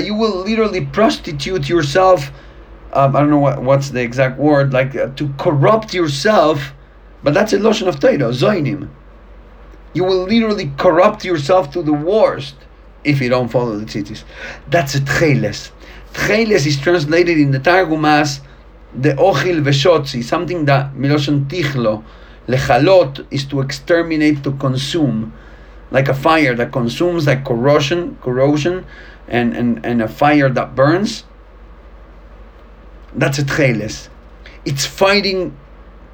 you 0.03 0.15
will 0.15 0.37
literally 0.37 0.85
prostitute 0.85 1.69
yourself. 1.69 2.31
Um, 2.95 3.15
I 3.15 3.19
don't 3.19 3.29
know 3.29 3.39
what, 3.39 3.61
what's 3.61 3.89
the 3.89 4.01
exact 4.01 4.39
word, 4.39 4.71
like 4.71 4.95
uh, 4.95 5.09
to 5.17 5.33
corrupt 5.37 5.93
yourself, 5.93 6.73
but 7.23 7.33
that's 7.33 7.51
a 7.51 7.57
loshon 7.57 7.87
of 7.87 7.99
Torah, 7.99 8.31
zoinim. 8.31 8.89
You 9.93 10.05
will 10.05 10.23
literally 10.23 10.71
corrupt 10.77 11.25
yourself 11.25 11.71
to 11.73 11.83
the 11.83 11.93
worst 11.93 12.55
if 13.03 13.21
you 13.21 13.29
don't 13.29 13.49
follow 13.49 13.77
the 13.77 13.85
tzitzis. 13.85 14.23
That's 14.69 14.95
a 14.95 15.01
tcheles. 15.01 15.71
Tcheles 16.13 16.65
is 16.65 16.79
translated 16.79 17.37
in 17.37 17.51
the 17.51 17.59
Targum 17.59 18.05
as 18.05 18.39
the 18.93 19.11
ochil 19.11 19.61
veshotzi, 19.61 20.23
something 20.23 20.65
that 20.65 20.93
miloshen 20.93 21.47
tichlo, 21.47 22.03
Lechalot 22.47 23.25
is 23.31 23.43
to 23.45 23.59
exterminate, 23.59 24.43
to 24.43 24.51
consume, 24.53 25.33
like 25.91 26.07
a 26.07 26.13
fire 26.13 26.55
that 26.55 26.71
consumes, 26.71 27.27
like 27.27 27.43
corrosion, 27.43 28.17
corrosion, 28.21 28.85
and, 29.27 29.55
and, 29.55 29.85
and 29.85 30.01
a 30.01 30.07
fire 30.07 30.49
that 30.49 30.75
burns. 30.75 31.25
That's 33.15 33.39
a 33.39 33.43
tcheles. 33.43 34.09
It's 34.65 34.85
fighting 34.85 35.57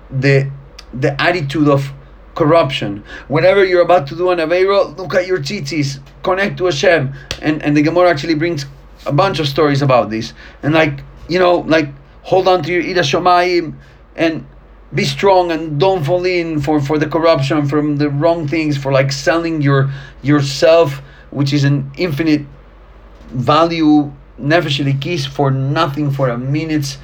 the 0.10 0.52
the 0.94 1.20
attitude 1.22 1.68
of 1.68 1.92
corruption. 2.36 3.04
Whenever 3.28 3.64
you're 3.66 3.82
about 3.82 4.08
to 4.08 4.16
do 4.16 4.30
an 4.30 4.40
Aveiro, 4.40 4.98
look 4.98 5.16
at 5.16 5.28
your 5.28 5.40
tzitzis, 5.40 6.00
connect 6.24 6.58
to 6.58 6.66
Hashem. 6.66 7.14
And, 7.42 7.62
and 7.64 7.76
the 7.76 7.82
Gemara 7.82 8.10
actually 8.10 8.36
brings 8.36 8.66
a 9.06 9.12
bunch 9.12 9.40
of 9.40 9.48
stories 9.48 9.82
about 9.82 10.10
this. 10.10 10.34
And 10.64 10.74
like, 10.74 11.04
you 11.28 11.40
know, 11.40 11.60
like 11.60 11.90
hold 12.24 12.48
on 12.48 12.64
to 12.64 12.72
your 12.72 12.84
Ida 12.84 13.02
Shomayim 13.02 13.76
and 14.16 14.46
be 14.94 15.06
strong 15.06 15.52
and 15.52 15.80
don't 15.80 16.04
fall 16.04 16.26
in 16.26 16.60
for, 16.62 16.82
for 16.82 16.98
the 16.98 17.08
corruption 17.08 17.66
from 17.68 17.98
the 17.98 18.10
wrong 18.10 18.48
things 18.48 18.78
for 18.78 18.92
like 18.92 19.12
selling 19.12 19.62
your 19.62 19.90
yourself 20.22 21.02
which 21.32 21.54
is 21.54 21.64
an 21.64 21.90
infinite 21.98 22.46
value 23.30 24.12
nefesh 24.42 25.02
kiss 25.02 25.26
for 25.26 25.52
nothing 25.52 26.12
for 26.12 26.30
a 26.30 26.38
minute's 26.38 26.98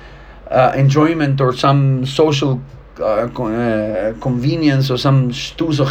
uh, 0.50 0.74
enjoyment 0.76 1.40
or 1.42 1.54
some 1.54 2.06
social 2.06 2.62
uh, 3.00 3.04
uh, 3.04 4.14
convenience 4.20 4.90
or 4.90 4.98
some 4.98 5.32
stus 5.32 5.80
or 5.80 5.88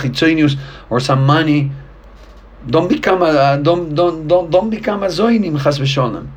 or 0.90 1.00
some 1.00 1.24
money 1.24 1.70
don't 2.68 2.88
become 2.88 3.22
a 3.22 3.60
don't 3.62 3.94
don't 3.94 4.26
don't 4.26 4.50
don't 4.50 4.70
become 4.70 5.02
a 5.02 5.08
zoinim 5.08 5.62
chas 5.62 5.78
v'sholem 5.78 6.28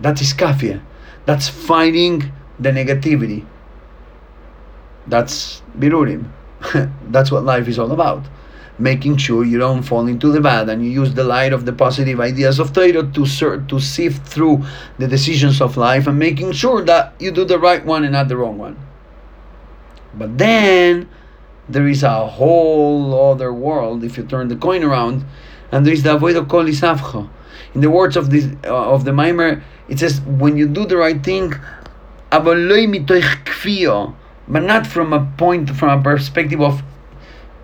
that 0.00 0.20
is 0.20 0.32
kafir 0.32 0.82
that's 1.26 1.48
fighting 1.48 2.32
the 2.58 2.70
negativity. 2.70 3.44
That's 5.06 5.62
birurim. 5.78 6.30
That's 7.10 7.30
what 7.30 7.44
life 7.44 7.68
is 7.68 7.78
all 7.78 7.92
about. 7.92 8.24
Making 8.78 9.18
sure 9.18 9.44
you 9.44 9.58
don't 9.58 9.82
fall 9.82 10.08
into 10.08 10.32
the 10.32 10.40
bad 10.40 10.68
and 10.68 10.84
you 10.84 10.90
use 10.90 11.14
the 11.14 11.22
light 11.22 11.52
of 11.52 11.64
the 11.64 11.72
positive 11.72 12.18
ideas 12.18 12.58
of 12.58 12.72
Torah 12.72 13.04
to 13.04 13.24
ser- 13.24 13.64
to 13.68 13.78
sift 13.78 14.26
through 14.26 14.64
the 14.98 15.06
decisions 15.06 15.60
of 15.60 15.76
life 15.76 16.08
and 16.08 16.18
making 16.18 16.50
sure 16.52 16.84
that 16.84 17.14
you 17.20 17.30
do 17.30 17.44
the 17.44 17.58
right 17.58 17.84
one 17.84 18.02
and 18.02 18.12
not 18.12 18.26
the 18.26 18.36
wrong 18.36 18.58
one. 18.58 18.76
But 20.12 20.38
then 20.38 21.08
there 21.68 21.86
is 21.86 22.02
a 22.02 22.26
whole 22.26 23.32
other 23.32 23.52
world 23.52 24.04
if 24.04 24.16
you 24.16 24.24
turn 24.24 24.48
the 24.48 24.56
coin 24.56 24.82
around, 24.82 25.24
and 25.72 25.86
there 25.86 25.94
is 25.94 26.02
the 26.02 26.18
avoida 26.18 26.48
kol 26.48 26.64
isavcha. 26.64 27.28
In 27.74 27.80
the 27.80 27.90
words 27.90 28.16
of 28.16 28.30
this 28.30 28.46
uh, 28.64 28.92
of 28.92 29.04
the 29.04 29.12
mimer, 29.12 29.62
it 29.88 29.98
says 29.98 30.20
when 30.20 30.56
you 30.56 30.68
do 30.68 30.86
the 30.86 30.96
right 30.96 31.22
thing, 31.22 31.54
but 32.30 32.56
not 34.62 34.86
from 34.86 35.12
a 35.12 35.32
point, 35.38 35.70
from 35.70 35.98
a 35.98 36.02
perspective 36.02 36.60
of 36.60 36.82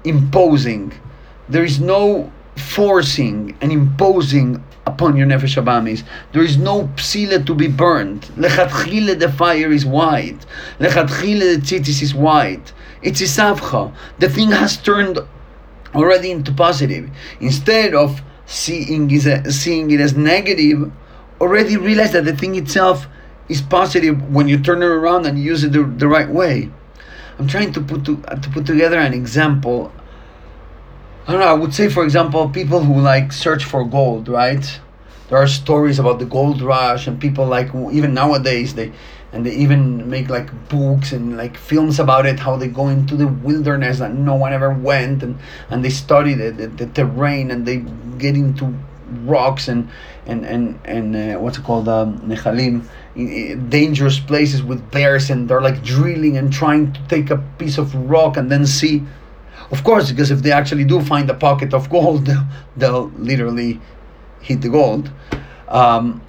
imposing. 0.04 0.92
There 1.48 1.64
is 1.64 1.80
no 1.80 2.32
forcing 2.56 3.56
and 3.60 3.72
imposing 3.72 4.62
upon 4.86 5.16
your 5.16 5.26
nefesh 5.26 5.56
abamis. 5.62 6.04
There 6.32 6.42
is 6.42 6.56
no 6.56 6.84
psila 6.96 7.44
to 7.46 7.54
be 7.54 7.68
burned. 7.68 8.22
Lechatchile 8.36 9.18
the 9.18 9.30
fire 9.32 9.72
is 9.72 9.84
white. 9.84 10.46
Lechatchile 10.78 11.56
the 11.56 11.60
tzitzis 11.60 12.02
is 12.02 12.14
white. 12.14 12.72
It's 13.02 13.20
isavcha. 13.20 13.92
The 14.18 14.28
thing 14.28 14.50
has 14.50 14.76
turned 14.76 15.18
already 15.94 16.30
into 16.30 16.52
positive. 16.52 17.10
Instead 17.40 17.94
of 17.94 18.20
seeing, 18.46 19.08
seeing 19.50 19.90
it 19.90 20.00
as 20.00 20.16
negative, 20.16 20.90
already 21.40 21.76
realize 21.76 22.12
that 22.12 22.24
the 22.24 22.36
thing 22.36 22.54
itself 22.56 23.06
is 23.48 23.62
positive 23.62 24.32
when 24.32 24.48
you 24.48 24.58
turn 24.58 24.82
it 24.82 24.86
around 24.86 25.26
and 25.26 25.38
use 25.38 25.64
it 25.64 25.72
the, 25.72 25.82
the 25.82 26.06
right 26.06 26.28
way. 26.28 26.70
I'm 27.40 27.46
trying 27.48 27.72
to 27.72 27.81
put 27.81 28.05
to, 28.05 28.16
to 28.18 28.50
put 28.50 28.66
together 28.66 28.98
an 28.98 29.14
example. 29.14 29.90
I 31.26 31.33
don't 31.33 31.40
know. 31.40 31.46
I 31.46 31.55
would 31.55 31.72
say, 31.72 31.88
for 31.88 32.05
example, 32.05 32.50
people 32.50 32.85
who 32.85 33.00
like 33.00 33.33
search 33.33 33.64
for 33.64 33.83
gold, 33.83 34.29
right? 34.29 34.81
There 35.29 35.38
are 35.38 35.46
stories 35.46 35.98
about 35.98 36.18
the 36.18 36.26
gold 36.26 36.61
rush, 36.61 37.07
and 37.07 37.18
people 37.18 37.46
like 37.46 37.68
even 37.92 38.12
nowadays 38.12 38.74
they 38.74 38.92
and 39.33 39.46
they 39.46 39.53
even 39.53 40.11
make 40.11 40.29
like 40.29 40.50
books 40.68 41.12
and 41.12 41.38
like 41.38 41.57
films 41.57 41.98
about 41.98 42.26
it 42.26 42.38
how 42.38 42.57
they 42.57 42.68
go 42.68 42.88
into 42.88 43.16
the 43.16 43.29
wilderness 43.29 44.00
that 44.00 44.12
no 44.12 44.35
one 44.35 44.53
ever 44.53 44.70
went 44.74 45.22
and 45.22 45.38
and 45.70 45.83
they 45.83 45.88
study 45.88 46.35
the, 46.35 46.50
the, 46.50 46.66
the 46.66 46.87
terrain 46.88 47.50
and 47.50 47.64
they 47.64 47.79
get 48.18 48.35
into 48.35 48.74
rocks 49.24 49.68
and 49.68 49.88
and 50.26 50.44
and 50.44 50.79
and 50.85 51.16
uh, 51.16 51.38
what's 51.38 51.57
it 51.59 51.64
called 51.64 51.88
um, 51.88 52.18
nechalim 52.29 52.85
dangerous 53.68 54.18
places 54.18 54.62
with 54.62 54.90
bears 54.90 55.30
and 55.30 55.48
they're 55.48 55.61
like 55.61 55.83
drilling 55.83 56.37
and 56.37 56.52
trying 56.52 56.92
to 56.92 57.00
take 57.09 57.30
a 57.30 57.38
piece 57.59 57.78
of 57.78 57.94
rock 57.94 58.37
and 58.37 58.50
then 58.50 58.66
see. 58.66 59.02
Of 59.70 59.85
course 59.85 60.11
because 60.11 60.30
if 60.30 60.42
they 60.42 60.52
actually 60.52 60.85
do 60.85 61.00
find 61.00 61.30
a 61.30 61.35
pocket 61.35 61.72
of 61.74 61.88
gold 61.90 62.28
they'll, 62.76 63.11
literally 63.16 63.80
hit 64.40 64.62
the 64.62 64.68
gold. 64.68 65.11
Um, 65.68 66.22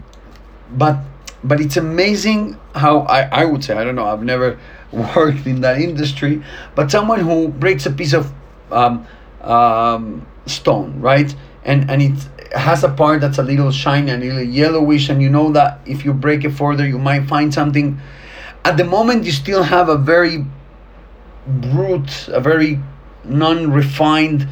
but 0.72 0.98
but 1.44 1.60
it's 1.60 1.78
amazing 1.78 2.58
how 2.76 3.00
I, 3.02 3.22
I 3.42 3.46
would 3.46 3.64
say 3.64 3.74
I 3.76 3.84
don't 3.84 3.96
know 3.96 4.06
I've 4.06 4.24
never 4.24 4.60
worked 4.92 5.48
in 5.48 5.62
that 5.62 5.80
industry 5.80 6.44
but 6.76 6.92
someone 6.92 7.20
who 7.20 7.48
breaks 7.48 7.86
a 7.86 7.92
piece 7.92 8.14
of 8.14 8.32
um, 8.72 9.08
um, 9.42 10.26
stone 10.46 11.02
right? 11.02 11.36
And 11.64 11.90
and 11.90 12.02
it 12.02 12.41
has 12.54 12.84
a 12.84 12.90
part 12.90 13.22
that's 13.22 13.38
a 13.38 13.44
little 13.44 13.72
shiny 13.72 14.12
and 14.12 14.24
a 14.24 14.26
little 14.26 14.44
yellowish 14.44 15.10
and 15.10 15.22
you 15.22 15.30
know 15.30 15.52
that 15.52 15.80
if 15.86 16.04
you 16.04 16.14
break 16.14 16.44
it 16.44 16.52
further 16.52 16.86
you 16.86 17.00
might 17.00 17.28
find 17.28 17.54
something. 17.54 18.00
At 18.64 18.78
the 18.78 18.84
moment 18.84 19.24
you 19.24 19.32
still 19.32 19.64
have 19.64 19.90
a 19.90 19.98
very 19.98 20.46
brute 21.48 22.28
a 22.28 22.40
very 22.40 22.80
non-refined 23.24 24.48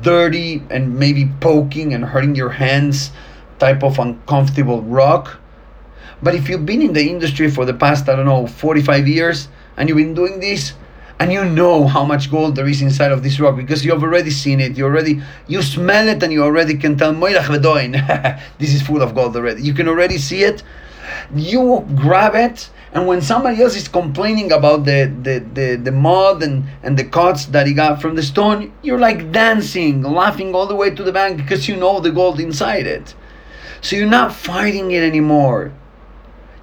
dirty 0.00 0.62
and 0.70 0.98
maybe 0.98 1.30
poking 1.40 1.94
and 1.94 2.04
hurting 2.04 2.34
your 2.34 2.50
hands 2.50 3.10
type 3.58 3.82
of 3.82 3.98
uncomfortable 3.98 4.82
rock. 4.82 5.38
But 6.22 6.34
if 6.34 6.48
you've 6.48 6.66
been 6.66 6.82
in 6.82 6.92
the 6.92 7.08
industry 7.08 7.50
for 7.50 7.64
the 7.64 7.74
past 7.74 8.08
i 8.08 8.16
don't 8.16 8.26
know 8.26 8.46
45 8.46 9.08
years 9.08 9.48
and 9.76 9.88
you've 9.88 9.98
been 9.98 10.14
doing 10.14 10.40
this 10.40 10.74
and 11.22 11.32
you 11.32 11.44
know 11.44 11.86
how 11.86 12.04
much 12.04 12.32
gold 12.32 12.56
there 12.56 12.66
is 12.66 12.82
inside 12.82 13.12
of 13.12 13.22
this 13.22 13.38
rock 13.38 13.54
because 13.54 13.84
you've 13.84 14.02
already 14.02 14.30
seen 14.30 14.58
it. 14.58 14.76
You 14.76 14.86
already 14.86 15.22
you 15.46 15.62
smell 15.62 16.08
it 16.08 16.20
and 16.20 16.32
you 16.32 16.42
already 16.42 16.74
can 16.76 16.96
tell 16.98 17.14
this 18.58 18.74
is 18.74 18.82
full 18.82 19.02
of 19.02 19.14
gold 19.14 19.36
already. 19.36 19.62
You 19.62 19.72
can 19.72 19.86
already 19.86 20.18
see 20.18 20.42
it. 20.42 20.64
You 21.32 21.86
grab 21.94 22.34
it 22.34 22.68
and 22.92 23.06
when 23.06 23.22
somebody 23.22 23.62
else 23.62 23.76
is 23.76 23.86
complaining 23.86 24.50
about 24.50 24.84
the, 24.84 25.14
the, 25.22 25.38
the, 25.54 25.76
the 25.76 25.92
mud 25.92 26.42
and, 26.42 26.64
and 26.82 26.98
the 26.98 27.04
cuts 27.04 27.46
that 27.46 27.68
he 27.68 27.72
got 27.72 28.02
from 28.02 28.16
the 28.16 28.22
stone 28.22 28.72
you're 28.82 28.98
like 28.98 29.30
dancing 29.30 30.02
laughing 30.02 30.54
all 30.56 30.66
the 30.66 30.74
way 30.74 30.90
to 30.90 31.04
the 31.04 31.12
bank 31.12 31.36
because 31.36 31.68
you 31.68 31.76
know 31.76 32.00
the 32.00 32.10
gold 32.10 32.40
inside 32.40 32.88
it. 32.88 33.14
So 33.80 33.94
you're 33.94 34.06
not 34.20 34.34
fighting 34.34 34.90
it 34.90 35.04
anymore. 35.04 35.72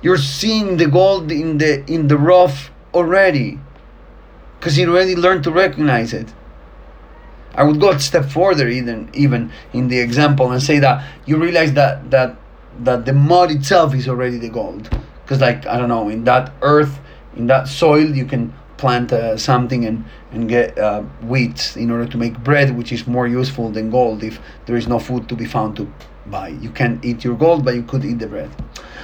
You're 0.01 0.17
seeing 0.17 0.75
the 0.75 0.87
gold 0.87 1.31
in 1.31 1.59
the 1.59 1.89
in 1.89 2.09
the 2.09 2.17
rough 2.17 2.71
already 2.93 3.59
because 4.59 4.77
you 4.77 4.91
already 4.91 5.15
learned 5.15 5.43
to 5.45 5.51
recognize 5.51 6.13
it. 6.13 6.33
I 7.55 7.63
would 7.63 7.79
go 7.79 7.89
a 7.91 7.99
step 7.99 8.25
further, 8.25 8.67
even 8.67 9.09
even 9.13 9.51
in 9.73 9.87
the 9.87 9.99
example, 9.99 10.51
and 10.51 10.61
say 10.61 10.79
that 10.79 11.05
you 11.25 11.37
realize 11.37 11.73
that 11.73 12.11
that 12.11 12.35
that 12.79 13.05
the 13.05 13.13
mud 13.13 13.51
itself 13.51 13.95
is 13.95 14.07
already 14.07 14.37
the 14.37 14.49
gold, 14.49 14.89
because 15.23 15.41
like 15.41 15.65
I 15.65 15.77
don't 15.77 15.89
know, 15.89 16.09
in 16.09 16.23
that 16.25 16.53
earth, 16.61 16.99
in 17.35 17.47
that 17.47 17.67
soil, 17.67 18.15
you 18.15 18.25
can 18.25 18.53
plant 18.77 19.11
uh, 19.11 19.35
something 19.35 19.85
and 19.85 20.05
and 20.31 20.47
get 20.47 20.77
uh, 20.77 21.01
wheat 21.23 21.75
in 21.75 21.89
order 21.89 22.05
to 22.05 22.17
make 22.17 22.37
bread, 22.43 22.77
which 22.77 22.91
is 22.91 23.07
more 23.07 23.27
useful 23.27 23.69
than 23.71 23.89
gold 23.89 24.23
if 24.23 24.39
there 24.65 24.77
is 24.77 24.87
no 24.87 24.99
food 24.99 25.27
to 25.29 25.35
be 25.35 25.45
found 25.45 25.75
to 25.77 25.91
buy. 26.27 26.49
You 26.49 26.69
can't 26.69 27.03
eat 27.03 27.23
your 27.23 27.35
gold, 27.35 27.65
but 27.65 27.75
you 27.75 27.83
could 27.83 28.05
eat 28.05 28.19
the 28.19 28.27
bread. 28.27 28.49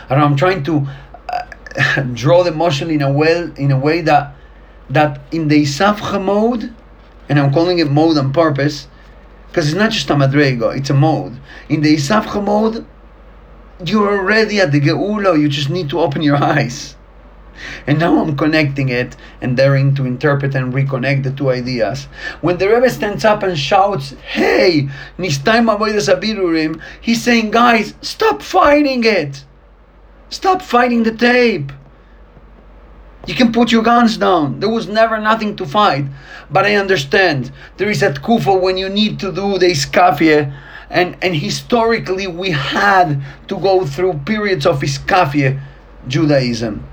I 0.05 0.09
don't 0.09 0.19
know, 0.19 0.25
I'm 0.25 0.35
trying 0.35 0.63
to 0.65 0.87
uh, 1.29 2.01
draw 2.13 2.43
the 2.43 2.51
motion 2.51 2.91
in 2.91 3.01
a 3.01 3.11
well 3.11 3.51
in 3.57 3.71
a 3.71 3.79
way 3.79 4.01
that 4.01 4.35
that 4.89 5.21
in 5.31 5.47
the 5.47 5.63
Isafcha 5.63 6.23
mode, 6.23 6.73
and 7.29 7.39
I'm 7.39 7.51
calling 7.53 7.79
it 7.79 7.89
mode 7.89 8.17
on 8.17 8.31
purpose, 8.31 8.87
because 9.47 9.67
it's 9.67 9.77
not 9.77 9.91
just 9.91 10.09
a 10.09 10.15
madrego, 10.15 10.75
it's 10.75 10.89
a 10.89 10.93
mode. 10.93 11.39
In 11.69 11.81
the 11.81 11.95
Isafcha 11.95 12.43
mode, 12.43 12.85
you're 13.83 14.19
already 14.19 14.59
at 14.59 14.71
the 14.71 14.79
Geula, 14.79 15.39
you 15.39 15.49
just 15.49 15.69
need 15.69 15.89
to 15.89 15.99
open 15.99 16.21
your 16.21 16.37
eyes. 16.43 16.95
And 17.87 17.99
now 17.99 18.19
I'm 18.19 18.35
connecting 18.35 18.89
it 18.89 19.15
and 19.41 19.55
daring 19.55 19.95
to 19.95 20.05
interpret 20.05 20.55
and 20.55 20.73
reconnect 20.73 21.23
the 21.23 21.31
two 21.31 21.51
ideas. 21.51 22.05
When 22.41 22.57
the 22.57 22.67
Rebbe 22.67 22.89
stands 22.89 23.23
up 23.23 23.43
and 23.43 23.57
shouts, 23.57 24.11
Hey, 24.11 24.89
Nistaim 25.17 25.73
Avodas 25.73 26.13
Abirurim, 26.13 26.81
he's 26.99 27.23
saying, 27.23 27.51
Guys, 27.51 27.93
stop 28.01 28.41
fighting 28.41 29.03
it! 29.05 29.45
Stop 30.29 30.61
fighting 30.61 31.03
the 31.03 31.15
tape! 31.15 31.71
You 33.27 33.35
can 33.35 33.51
put 33.51 33.71
your 33.71 33.83
guns 33.83 34.17
down. 34.17 34.59
There 34.59 34.69
was 34.69 34.87
never 34.87 35.19
nothing 35.19 35.55
to 35.57 35.65
fight. 35.65 36.05
But 36.49 36.65
I 36.65 36.75
understand. 36.75 37.51
There 37.77 37.89
is 37.89 38.03
at 38.03 38.21
Kufa 38.21 38.53
when 38.53 38.77
you 38.77 38.89
need 38.89 39.19
to 39.19 39.31
do 39.31 39.57
the 39.57 39.67
iskafia. 39.67 40.55
And, 40.89 41.17
and 41.21 41.35
historically, 41.35 42.27
we 42.27 42.51
had 42.51 43.21
to 43.47 43.57
go 43.57 43.85
through 43.85 44.21
periods 44.25 44.65
of 44.65 44.81
iskafia 44.81 45.59
Judaism. 46.07 46.87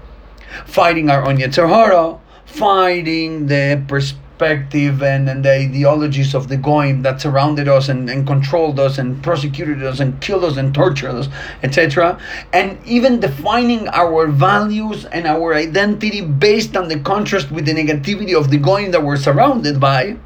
Fighting 0.67 1.11
our 1.11 1.27
own 1.27 1.39
yeterhara 1.39 2.19
fighting 2.53 3.47
the 3.47 3.83
perspective 3.89 4.32
perspective 4.43 5.03
and, 5.05 5.29
and 5.29 5.45
the 5.45 5.53
ideologies 5.53 6.35
of 6.35 6.49
the 6.49 6.57
Goyim 6.57 7.03
that 7.03 7.21
surrounded 7.21 7.69
us 7.69 7.89
and, 7.89 8.11
and 8.11 8.27
controlled 8.27 8.81
us 8.81 8.99
and 8.99 9.23
persecuted 9.23 9.85
us 9.85 10.01
and 10.01 10.21
killed 10.21 10.45
us 10.45 10.57
and 10.57 10.75
tortured 10.75 11.11
us, 11.11 11.29
etc. 11.63 12.19
And 12.53 12.77
even 12.85 13.21
defining 13.21 13.87
our 13.89 14.27
values 14.27 15.05
and 15.07 15.27
our 15.27 15.55
identity 15.55 16.23
based 16.23 16.77
on 16.77 16.89
the 16.89 16.99
contrast 16.99 17.53
with 17.53 17.67
the 17.67 17.73
negativity 17.73 18.37
of 18.37 18.51
the 18.51 18.59
Goyim 18.59 18.91
that 18.91 19.05
we're 19.05 19.17
surrounded 19.17 19.79
by, 19.79 20.17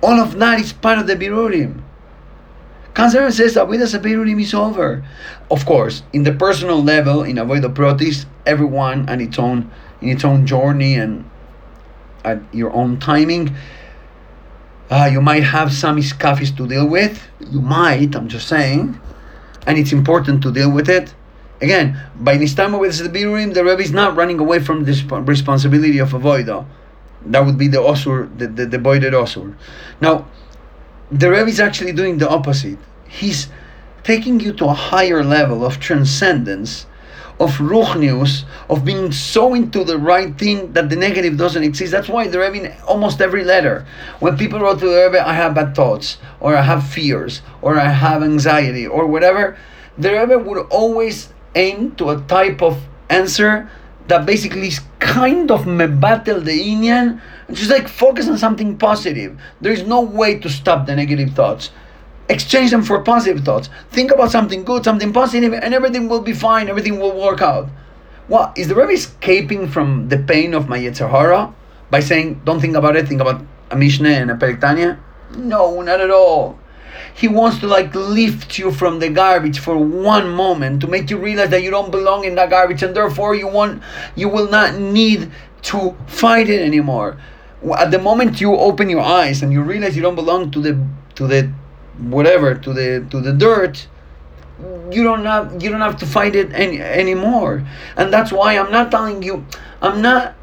all 0.00 0.18
of 0.18 0.38
that 0.38 0.60
is 0.60 0.72
part 0.72 0.98
of 0.98 1.06
the 1.06 1.16
Birurim. 1.16 1.82
Cancer 2.94 3.30
says 3.30 3.56
Avodah 3.56 4.00
Birurim 4.00 4.40
is 4.40 4.54
over. 4.54 5.04
Of 5.50 5.66
course, 5.66 6.02
in 6.14 6.22
the 6.22 6.32
personal 6.32 6.82
level, 6.82 7.24
in 7.24 7.36
Avodah 7.36 7.74
Protis, 7.74 8.24
everyone 8.46 9.06
and 9.06 9.20
its 9.20 9.38
own 9.38 9.70
in 10.00 10.08
its 10.08 10.24
own 10.24 10.46
journey 10.46 10.94
and 10.94 11.30
at 12.24 12.38
your 12.52 12.72
own 12.72 12.98
timing. 12.98 13.54
Uh, 14.90 15.08
you 15.10 15.20
might 15.20 15.44
have 15.44 15.72
some 15.72 15.96
iskafis 15.96 16.56
to 16.56 16.66
deal 16.66 16.86
with. 16.86 17.28
You 17.50 17.60
might, 17.60 18.14
I'm 18.16 18.28
just 18.28 18.48
saying. 18.48 19.00
And 19.66 19.78
it's 19.78 19.92
important 19.92 20.42
to 20.42 20.52
deal 20.52 20.70
with 20.70 20.88
it. 20.88 21.14
Again, 21.60 22.00
by 22.16 22.36
this 22.38 22.54
time 22.54 22.72
with 22.78 22.98
the 22.98 23.08
Birurim, 23.08 23.52
the 23.52 23.62
Rebbe 23.64 23.82
is 23.82 23.92
not 23.92 24.16
running 24.16 24.40
away 24.40 24.60
from 24.60 24.84
this 24.84 25.02
responsibility 25.02 25.98
of 25.98 26.10
avoida. 26.10 26.66
That 27.26 27.44
would 27.44 27.58
be 27.58 27.68
the 27.68 27.78
osur, 27.78 28.36
the, 28.38 28.46
the, 28.46 28.66
the 28.66 28.78
voided 28.78 29.12
osur. 29.12 29.54
Now, 30.00 30.26
the 31.12 31.30
Rebbe 31.30 31.48
is 31.48 31.60
actually 31.60 31.92
doing 31.92 32.18
the 32.18 32.28
opposite. 32.28 32.78
He's 33.06 33.48
taking 34.02 34.40
you 34.40 34.52
to 34.54 34.64
a 34.66 34.72
higher 34.72 35.22
level 35.22 35.64
of 35.64 35.78
transcendence 35.78 36.86
of 37.40 37.56
ruchnius, 37.56 38.44
of 38.68 38.84
being 38.84 39.10
so 39.10 39.54
into 39.54 39.82
the 39.82 39.96
right 39.96 40.38
thing 40.38 40.72
that 40.74 40.90
the 40.90 40.96
negative 40.96 41.38
doesn't 41.38 41.64
exist. 41.64 41.90
That's 41.90 42.08
why 42.08 42.28
the 42.28 42.38
Rebbe 42.38 42.76
almost 42.84 43.20
every 43.22 43.44
letter, 43.44 43.86
when 44.20 44.36
people 44.36 44.60
wrote 44.60 44.78
to 44.80 44.86
the 44.86 45.04
Rebbe, 45.06 45.26
I 45.26 45.32
have 45.32 45.54
bad 45.54 45.74
thoughts, 45.74 46.18
or 46.38 46.54
I 46.54 46.60
have 46.60 46.86
fears, 46.86 47.40
or 47.62 47.80
I 47.80 47.88
have 47.88 48.22
anxiety, 48.22 48.86
or 48.86 49.06
whatever, 49.06 49.56
the 49.96 50.12
Rebbe 50.12 50.38
would 50.38 50.66
always 50.68 51.32
aim 51.54 51.96
to 51.96 52.10
a 52.10 52.20
type 52.20 52.62
of 52.62 52.78
answer 53.08 53.70
that 54.08 54.26
basically 54.26 54.68
is 54.68 54.80
kind 54.98 55.50
of 55.50 55.64
mebatel 55.64 56.44
the 56.44 56.52
inyan, 56.52 57.20
just 57.50 57.70
like 57.70 57.88
focus 57.88 58.28
on 58.28 58.36
something 58.36 58.76
positive. 58.76 59.40
There 59.62 59.72
is 59.72 59.86
no 59.86 60.02
way 60.02 60.38
to 60.40 60.50
stop 60.50 60.86
the 60.86 60.94
negative 60.94 61.30
thoughts 61.30 61.70
exchange 62.30 62.70
them 62.70 62.82
for 62.82 63.02
positive 63.02 63.44
thoughts. 63.44 63.68
Think 63.90 64.10
about 64.12 64.30
something 64.30 64.64
good, 64.64 64.84
something 64.84 65.12
positive, 65.12 65.52
and 65.52 65.74
everything 65.74 66.08
will 66.08 66.20
be 66.20 66.32
fine, 66.32 66.68
everything 66.68 66.98
will 66.98 67.20
work 67.20 67.42
out. 67.42 67.68
What? 68.28 68.56
Is 68.56 68.68
the 68.68 68.76
Rebbe 68.76 68.92
escaping 68.92 69.68
from 69.68 70.08
the 70.08 70.18
pain 70.18 70.54
of 70.54 70.68
my 70.68 70.78
Yetzer 70.78 71.10
Hara 71.10 71.52
by 71.90 72.00
saying, 72.00 72.42
don't 72.44 72.60
think 72.60 72.76
about 72.76 72.96
it, 72.96 73.08
think 73.08 73.20
about 73.20 73.42
a 73.70 73.76
Mishnah 73.76 74.08
and 74.08 74.30
a 74.30 74.34
perek 74.34 74.60
Tanya? 74.60 74.98
No, 75.36 75.82
not 75.82 76.00
at 76.00 76.10
all. 76.10 76.58
He 77.14 77.28
wants 77.28 77.58
to 77.58 77.66
like 77.66 77.94
lift 77.94 78.58
you 78.58 78.70
from 78.70 79.00
the 79.00 79.08
garbage 79.08 79.58
for 79.58 79.76
one 79.76 80.30
moment 80.30 80.80
to 80.82 80.86
make 80.86 81.10
you 81.10 81.18
realize 81.18 81.50
that 81.50 81.62
you 81.62 81.70
don't 81.70 81.90
belong 81.90 82.24
in 82.24 82.34
that 82.36 82.50
garbage 82.50 82.82
and 82.82 82.94
therefore 82.94 83.34
you 83.34 83.48
want 83.48 83.82
you 84.14 84.28
will 84.28 84.48
not 84.48 84.78
need 84.78 85.30
to 85.62 85.96
fight 86.06 86.48
it 86.48 86.62
anymore. 86.62 87.18
At 87.76 87.90
the 87.90 87.98
moment 87.98 88.40
you 88.40 88.54
open 88.56 88.88
your 88.88 89.02
eyes 89.02 89.42
and 89.42 89.52
you 89.52 89.62
realize 89.62 89.96
you 89.96 90.02
don't 90.02 90.14
belong 90.14 90.50
to 90.52 90.60
the 90.60 90.86
to 91.16 91.26
the 91.26 91.50
whatever 92.00 92.54
to 92.54 92.72
the 92.72 93.06
to 93.10 93.20
the 93.20 93.32
dirt 93.32 93.86
you 94.90 95.02
don't 95.02 95.24
have 95.24 95.62
you 95.62 95.70
don't 95.70 95.80
have 95.80 95.96
to 95.96 96.06
fight 96.06 96.34
it 96.34 96.52
any 96.52 96.80
anymore. 96.80 97.64
And 97.96 98.12
that's 98.12 98.32
why 98.32 98.58
i'm 98.58 98.70
not 98.70 98.90
telling 98.90 99.22
you 99.22 99.44
i'm 99.82 100.02
not 100.02 100.34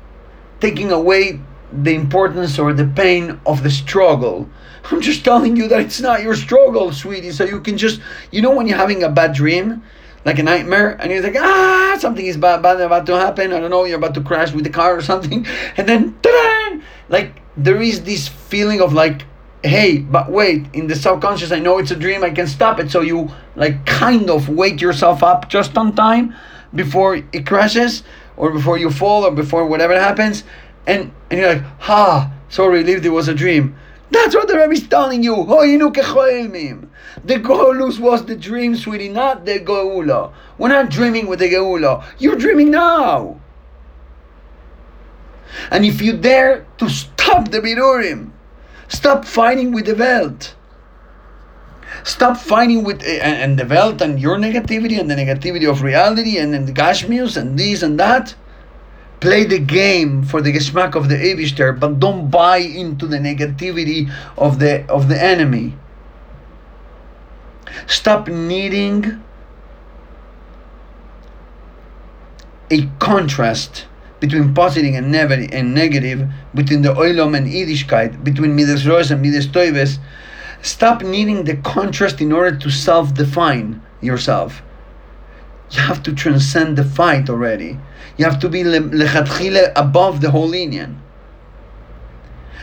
taking 0.60 0.91
away 0.91 1.39
the 1.72 1.93
importance 1.93 2.58
or 2.58 2.74
the 2.74 2.86
pain 2.86 3.39
of 3.46 3.63
the 3.63 3.70
struggle. 3.70 4.50
I'm 4.89 5.02
just 5.02 5.26
telling 5.26 5.58
you 5.58 5.67
that 5.67 5.82
it's 5.82 6.00
not 6.00 6.24
your 6.24 6.36
struggle 6.36 6.93
sweetie. 6.93 7.32
So 7.32 7.43
you 7.43 7.60
can 7.60 7.78
just 7.78 8.00
you 8.32 8.41
know 8.41 8.52
when 8.56 8.67
you're 8.67 8.78
having 8.78 9.04
a 9.04 9.10
bad 9.10 9.34
dream 9.34 9.84
like 10.26 10.39
a 10.39 10.43
nightmare 10.43 10.98
and 11.00 11.12
you're 11.12 11.22
like 11.22 11.36
ah 11.38 11.98
something 12.00 12.26
is 12.26 12.38
bad, 12.38 12.62
bad 12.62 12.82
about 12.82 13.06
to 13.08 13.17
happen. 13.17 13.54
I 13.54 13.60
don't 13.60 13.70
know 13.70 13.84
you're 13.86 13.98
about 13.98 14.15
to 14.15 14.22
crash 14.22 14.52
with 14.52 14.63
the 14.63 14.70
car 14.70 14.96
or 14.98 15.02
something. 15.02 15.46
And 15.78 15.88
then 15.88 16.17
ta-da! 16.22 16.82
like 17.10 17.41
there 17.56 17.82
is 17.82 18.04
this 18.04 18.28
feeling 18.28 18.82
of 18.82 18.93
like 18.93 19.26
hey, 19.63 20.00
but 20.00 20.32
wait, 20.32 20.65
in 20.74 20.88
the 20.88 20.96
subconscious, 20.96 21.52
I 21.52 21.60
know 21.60 21.78
it's 21.78 21.91
a 21.91 21.96
dream, 21.96 22.24
I 22.24 22.30
can 22.30 22.48
stop 22.48 22.80
it. 22.80 22.91
So 22.91 23.02
you 23.02 23.30
like 23.56 23.86
kind 23.86 24.30
of 24.30 24.50
wake 24.50 24.82
yourself 24.82 25.24
up 25.24 25.50
just 25.50 25.78
on 25.78 25.96
time 25.96 26.36
before 26.74 27.15
it 27.15 27.46
crashes 27.46 28.04
or 28.36 28.52
before 28.52 28.78
you 28.78 28.91
fall 28.91 29.24
or 29.24 29.32
before 29.32 29.65
whatever 29.65 30.00
happens. 30.00 30.43
And, 30.86 31.12
and 31.30 31.39
you're 31.39 31.54
like, 31.56 31.63
ha, 31.80 32.32
so 32.50 32.67
relieved 32.67 33.06
it 33.06 33.10
was 33.10 33.28
a 33.28 33.34
dream. 33.34 33.76
That's 34.10 34.36
what 34.36 34.48
the 34.48 34.58
Rebbe 34.58 34.72
is 34.72 34.88
telling 34.88 35.22
you. 35.22 35.36
Oh. 35.36 35.62
The 35.63 37.36
Golus 37.36 38.00
was 38.00 38.26
the 38.26 38.36
dream, 38.36 38.76
sweetie, 38.76 39.10
not 39.10 39.46
the 39.46 39.60
Geula. 39.60 40.32
We're 40.58 40.70
not 40.70 40.89
dreaming 40.89 41.28
with 41.28 41.39
the 41.39 41.50
Geula. 41.50 42.06
You're 42.17 42.38
dreaming 42.38 42.72
now. 42.72 43.41
And 45.72 45.84
if 45.84 46.02
you 46.02 46.15
dare 46.15 46.65
to 46.78 46.89
stop 46.89 47.50
the 47.50 47.60
Birurim, 47.60 48.32
stop 48.88 49.26
fighting 49.26 49.71
with 49.71 49.86
the 49.86 49.95
Welt. 49.95 50.56
Stop 52.04 52.38
fighting 52.38 52.84
with 52.84 53.02
uh, 53.02 53.23
and 53.23 53.58
the 53.58 53.65
Welt 53.65 54.02
and 54.02 54.19
your 54.19 54.38
negativity 54.38 55.00
and 55.00 55.10
the 55.10 55.15
negativity 55.15 55.69
of 55.69 55.82
reality 55.82 56.38
and, 56.38 56.54
and 56.54 56.67
the 56.67 56.73
Gashmius 56.73 57.38
and 57.38 57.58
this 57.58 57.82
and 57.84 58.00
that 58.00 58.36
play 59.19 59.43
the 59.45 59.60
game 59.60 60.23
for 60.23 60.41
the 60.41 60.52
geschmack 60.52 60.95
of 60.95 61.10
the 61.10 61.15
Eibishter, 61.15 61.78
but 61.80 62.00
don't 62.00 62.30
buy 62.30 62.58
into 62.58 63.08
the 63.08 63.17
negativity 63.17 64.12
of 64.38 64.60
the 64.60 64.86
of 64.89 65.10
the 65.10 65.21
enemy. 65.21 65.73
Stop 67.88 68.28
needing 68.28 69.23
a 72.69 72.88
contrast 73.00 73.86
between 74.20 74.54
positive 74.54 74.96
and, 74.96 75.16
and 75.16 75.74
negative, 75.74 76.28
between 76.54 76.82
the 76.82 76.94
Oilom 76.94 77.38
and 77.38 77.48
Yiddishkeit, 77.48 78.24
between 78.24 78.56
Midas 78.56 78.86
Rosh 78.86 79.12
and 79.12 79.22
Midas 79.22 79.48
Toives. 79.48 80.00
Stop 80.62 81.04
needing 81.04 81.44
the 81.44 81.58
contrast 81.58 82.20
in 82.20 82.32
order 82.32 82.56
to 82.58 82.70
self-define 82.70 83.82
yourself. 84.02 84.62
You 85.72 85.82
have 85.82 86.02
to 86.04 86.14
transcend 86.14 86.78
the 86.78 86.84
fight 86.84 87.30
already. 87.30 87.78
You 88.18 88.26
have 88.26 88.40
to 88.40 88.50
be 88.50 88.64
lechatchile 88.64 89.72
above 89.76 90.22
the 90.22 90.32
whole 90.32 90.52
inyan. 90.52 90.96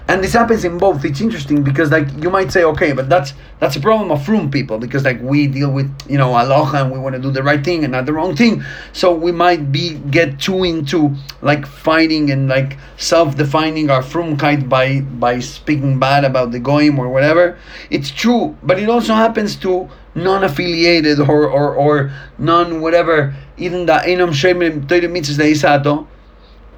And 0.07 0.23
this 0.23 0.35
happens 0.35 0.67
in 0.67 0.77
both. 0.77 1.03
It's 1.05 1.23
interesting 1.23 1.63
because 1.63 1.91
like 1.91 2.07
you 2.23 2.29
might 2.29 2.53
say, 2.53 2.63
okay, 2.65 2.93
but 2.93 3.09
that's 3.09 3.33
that's 3.59 3.77
a 3.77 3.81
problem 3.81 4.11
of 4.11 4.29
room 4.29 4.51
people 4.51 4.79
because 4.79 5.03
like 5.03 5.19
we 5.23 5.47
deal 5.47 5.71
with 5.71 5.91
you 6.07 6.19
know 6.19 6.29
aloha 6.31 6.83
and 6.83 6.93
we 6.93 6.99
want 6.99 7.15
to 7.15 7.23
do 7.23 7.31
the 7.31 7.43
right 7.43 7.65
thing 7.65 7.85
and 7.85 7.93
not 7.93 8.05
the 8.05 8.13
wrong 8.13 8.37
thing. 8.37 8.63
So 8.93 9.15
we 9.15 9.33
might 9.33 9.73
be 9.73 9.95
get 9.95 10.39
too 10.39 10.63
into 10.65 11.15
like 11.41 11.67
fighting 11.67 12.31
and 12.31 12.49
like 12.49 12.77
self-defining 12.99 13.89
our 13.89 14.03
frumkeit 14.03 14.69
by 14.69 15.01
by 15.01 15.41
speaking 15.41 15.99
bad 15.99 16.25
about 16.25 16.53
the 16.53 16.59
goyim 16.59 16.99
or 16.99 17.09
whatever. 17.09 17.57
It's 17.89 18.11
true, 18.11 18.59
but 18.63 18.79
it 18.79 18.91
also 18.91 19.15
happens 19.15 19.57
to 19.57 19.89
non-affiliated 20.15 21.19
or 21.19 21.49
or, 21.49 21.75
or 21.75 22.13
non 22.39 22.81
whatever 22.81 23.35
even 23.57 23.87
the 23.87 23.95
enam 24.07 24.31
shemim 24.31 24.87
mitzvahs 24.87 25.39
isato 25.39 26.07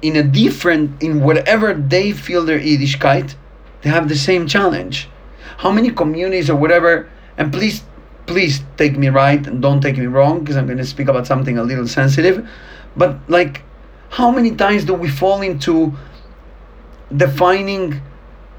in 0.01 0.15
a 0.15 0.23
different 0.23 1.01
in 1.01 1.21
whatever 1.21 1.73
they 1.73 2.11
feel 2.11 2.45
their 2.45 2.59
Yiddishkeit, 2.59 3.35
they 3.81 3.89
have 3.89 4.09
the 4.09 4.15
same 4.15 4.47
challenge. 4.47 5.09
How 5.57 5.71
many 5.71 5.91
communities 5.91 6.49
or 6.49 6.55
whatever, 6.55 7.09
and 7.37 7.51
please 7.51 7.83
please 8.25 8.61
take 8.75 8.97
me 8.97 9.07
right 9.07 9.47
and 9.47 9.61
don't 9.61 9.79
take 9.79 9.97
me 9.97 10.05
wrong 10.05 10.41
because 10.41 10.57
I'm 10.57 10.65
going 10.65 10.77
to 10.79 10.85
speak 10.85 11.07
about 11.07 11.25
something 11.25 11.57
a 11.57 11.63
little 11.63 11.87
sensitive, 11.87 12.47
but 12.95 13.17
like 13.29 13.63
how 14.09 14.31
many 14.31 14.55
times 14.55 14.85
do 14.85 14.93
we 14.93 15.09
fall 15.09 15.41
into 15.41 15.93
defining 17.15 18.01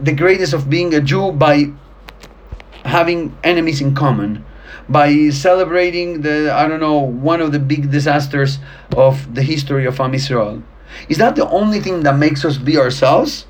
the 0.01 0.13
greatness 0.13 0.53
of 0.53 0.71
being 0.71 0.95
a 0.95 1.01
Jew 1.01 1.33
by 1.33 1.73
having 2.85 3.37
enemies 3.45 3.81
in 3.81 3.95
common? 3.95 4.45
by 4.89 5.29
celebrating 5.29 6.23
the 6.23 6.53
I 6.53 6.67
don't 6.67 6.81
know 6.81 6.99
one 6.99 7.41
of 7.41 7.53
the 7.53 7.59
big 7.59 7.91
disasters 7.91 8.59
of 8.97 9.35
the 9.35 9.43
history 9.43 9.87
of 9.87 10.01
Am 10.01 10.13
Yisrael. 10.13 10.63
Is 11.09 11.19
that 11.19 11.37
the 11.37 11.49
only 11.49 11.81
thing 11.81 12.03
that 12.03 12.17
makes 12.17 12.45
us 12.45 12.59
be 12.59 12.79
ourselves? 12.79 13.47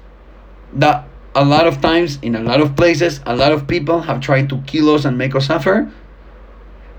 That 0.73 1.09
a 1.35 1.45
lot 1.45 1.67
of 1.67 1.81
times 1.81 2.19
in 2.23 2.35
a 2.35 2.41
lot 2.41 2.61
of 2.61 2.75
places 2.75 3.21
a 3.25 3.37
lot 3.37 3.53
of 3.53 3.67
people 3.67 4.01
have 4.03 4.21
tried 4.21 4.49
to 4.49 4.61
kill 4.67 4.95
us 4.95 5.05
and 5.05 5.17
make 5.17 5.35
us 5.35 5.47
suffer. 5.47 5.91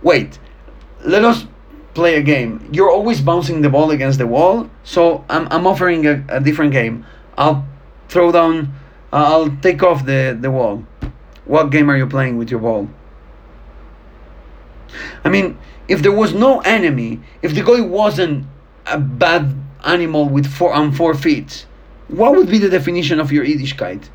Wait, 0.01 0.39
let 1.03 1.25
us 1.25 1.45
play 1.93 2.15
a 2.15 2.21
game. 2.21 2.69
You're 2.71 2.89
always 2.89 3.21
bouncing 3.21 3.61
the 3.61 3.69
ball 3.69 3.91
against 3.91 4.19
the 4.19 4.27
wall, 4.27 4.69
so 4.83 5.25
I'm, 5.29 5.47
I'm 5.51 5.67
offering 5.67 6.05
a, 6.07 6.23
a 6.29 6.39
different 6.39 6.71
game. 6.71 7.05
I'll 7.37 7.67
throw 8.07 8.31
down, 8.31 8.73
uh, 9.11 9.25
I'll 9.31 9.51
take 9.61 9.83
off 9.83 10.05
the, 10.05 10.37
the 10.39 10.51
wall. 10.51 10.85
What 11.45 11.71
game 11.71 11.89
are 11.89 11.97
you 11.97 12.07
playing 12.07 12.37
with 12.37 12.49
your 12.49 12.59
ball? 12.59 12.89
I 15.23 15.29
mean, 15.29 15.57
if 15.87 16.01
there 16.01 16.11
was 16.11 16.33
no 16.33 16.61
enemy, 16.61 17.19
if 17.41 17.53
the 17.53 17.63
guy 17.63 17.81
wasn't 17.81 18.45
a 18.85 18.97
bad 18.97 19.55
animal 19.83 20.27
with 20.27 20.45
four 20.45 20.73
on 20.73 20.91
four 20.91 21.13
feet, 21.13 21.65
what 22.07 22.35
would 22.35 22.49
be 22.49 22.57
the 22.57 22.69
definition 22.69 23.19
of 23.19 23.31
your 23.31 23.45
Yiddishkeit? 23.45 24.09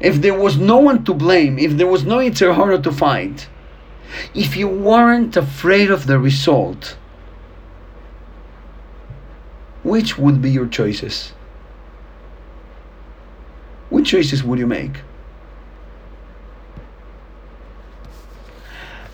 If 0.00 0.20
there 0.20 0.38
was 0.38 0.56
no 0.56 0.78
one 0.78 1.04
to 1.04 1.14
blame, 1.14 1.58
if 1.58 1.76
there 1.76 1.86
was 1.86 2.04
no 2.04 2.18
Yetzer 2.18 2.54
Hara 2.54 2.78
to 2.78 2.92
fight, 2.92 3.48
if 4.34 4.56
you 4.56 4.68
weren't 4.68 5.36
afraid 5.36 5.90
of 5.90 6.06
the 6.06 6.18
result, 6.18 6.96
which 9.82 10.18
would 10.18 10.42
be 10.42 10.50
your 10.50 10.66
choices? 10.66 11.32
Which 13.88 14.10
choices 14.10 14.44
would 14.44 14.58
you 14.58 14.66
make? 14.66 14.98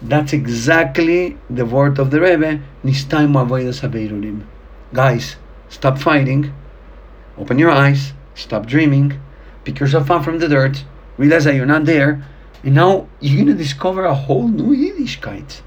That's 0.02 0.32
exactly 0.32 1.38
the 1.48 1.64
word 1.64 1.98
of 1.98 2.10
the 2.10 2.20
Rebbe, 2.20 2.60
Nistaimu 2.84 3.46
Avodas 3.46 3.80
HaBeirurim. 3.80 4.44
Guys, 4.92 5.36
stop 5.76 5.98
fighting, 5.98 6.42
open 7.36 7.58
your 7.58 7.70
eyes, 7.70 8.14
stop 8.34 8.64
dreaming, 8.64 9.20
pick 9.64 9.78
yourself 9.78 10.10
up 10.10 10.24
from 10.24 10.38
the 10.38 10.48
dirt, 10.48 10.82
realize 11.18 11.44
that 11.44 11.54
you're 11.54 11.74
not 11.74 11.84
there, 11.84 12.24
and 12.64 12.74
now 12.74 13.06
you're 13.20 13.44
going 13.44 13.54
to 13.54 13.62
discover 13.64 14.06
a 14.06 14.14
whole 14.14 14.48
new 14.48 14.74
Yiddishkeit. 14.74 15.60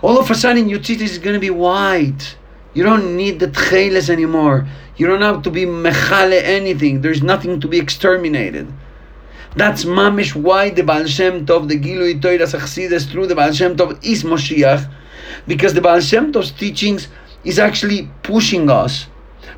All 0.00 0.18
of 0.18 0.30
a 0.30 0.34
sudden, 0.34 0.70
your 0.70 0.78
tzitzis 0.78 1.12
is 1.16 1.18
going 1.18 1.34
to 1.34 1.46
be 1.48 1.50
white. 1.50 2.36
You 2.72 2.82
don't 2.82 3.14
need 3.14 3.40
the 3.40 3.48
tcheles 3.48 4.08
anymore. 4.08 4.66
You 4.96 5.06
don't 5.06 5.20
have 5.20 5.42
to 5.42 5.50
be 5.50 5.66
mechale 5.66 6.40
anything. 6.42 7.02
There's 7.02 7.22
nothing 7.22 7.60
to 7.60 7.68
be 7.68 7.78
exterminated. 7.78 8.72
That's 9.54 9.84
mamish 9.84 10.34
why 10.34 10.70
the 10.70 10.82
Baal 10.82 11.04
Shem 11.04 11.44
Tov, 11.44 11.68
the 11.68 11.78
Gilui 11.78 12.22
Toiras 12.22 12.54
Achsides 12.58 13.06
through 13.10 13.26
the 13.26 13.34
Baal 13.34 13.52
Shem 13.52 13.76
Tov 13.76 14.02
is 14.02 14.24
Moshiach, 14.24 14.90
because 15.46 15.74
the 15.74 15.82
Baal 15.82 16.00
Shem 16.00 16.32
Tov's 16.32 16.52
teachings 16.52 17.08
is 17.44 17.58
actually 17.58 18.08
pushing 18.22 18.70
us 18.70 19.08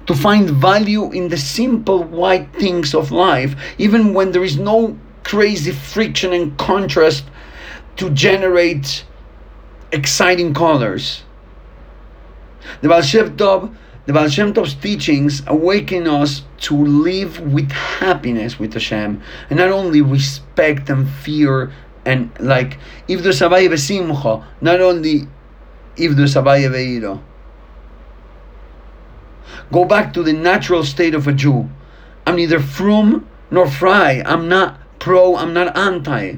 to 0.06 0.14
find 0.14 0.50
value 0.50 1.10
in 1.12 1.28
the 1.28 1.36
simple 1.36 2.02
white 2.02 2.52
things 2.54 2.94
of 2.94 3.10
life, 3.10 3.54
even 3.78 4.14
when 4.14 4.32
there 4.32 4.44
is 4.44 4.58
no 4.58 4.98
crazy 5.22 5.72
friction 5.72 6.32
and 6.32 6.56
contrast 6.58 7.24
to 7.96 8.10
generate 8.10 9.04
exciting 9.92 10.52
colors. 10.52 11.22
The 12.80 12.88
Baal 12.88 13.02
Shem 13.02 13.36
Tov 13.36 13.74
the 14.06 14.12
Baal 14.12 14.28
Shem 14.28 14.52
Tov's 14.52 14.74
teachings 14.74 15.42
awaken 15.46 16.06
us 16.06 16.42
to 16.58 16.76
live 16.76 17.40
with 17.40 17.72
happiness 17.72 18.58
with 18.58 18.74
Hashem, 18.74 19.22
and 19.48 19.58
not 19.58 19.70
only 19.70 20.02
respect 20.02 20.90
and 20.90 21.08
fear 21.08 21.72
and 22.04 22.30
like 22.38 22.78
if 23.08 23.22
the 23.22 23.30
Savaya 23.30 23.68
Besimcha, 23.68 24.44
not 24.60 24.80
only 24.80 25.26
if 25.96 26.16
the 26.16 26.24
Savaya 26.24 26.70
Veiro. 26.70 27.22
Go 29.72 29.84
back 29.84 30.12
to 30.14 30.22
the 30.22 30.32
natural 30.32 30.84
state 30.84 31.14
of 31.14 31.26
a 31.26 31.32
Jew. 31.32 31.68
I'm 32.26 32.36
neither 32.36 32.60
frum 32.60 33.28
nor 33.50 33.68
fry. 33.68 34.22
I'm 34.24 34.48
not 34.48 34.78
pro, 34.98 35.36
I'm 35.36 35.52
not 35.52 35.76
anti. 35.76 36.36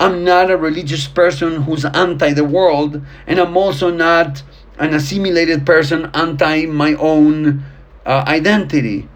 I'm 0.00 0.24
not 0.24 0.50
a 0.50 0.56
religious 0.56 1.08
person 1.08 1.62
who's 1.62 1.84
anti 1.84 2.32
the 2.32 2.44
world, 2.44 3.02
and 3.26 3.38
I'm 3.38 3.56
also 3.56 3.90
not 3.90 4.42
an 4.78 4.94
assimilated 4.94 5.66
person 5.66 6.10
anti 6.14 6.66
my 6.66 6.94
own 6.94 7.64
uh, 8.06 8.24
identity. 8.26 9.08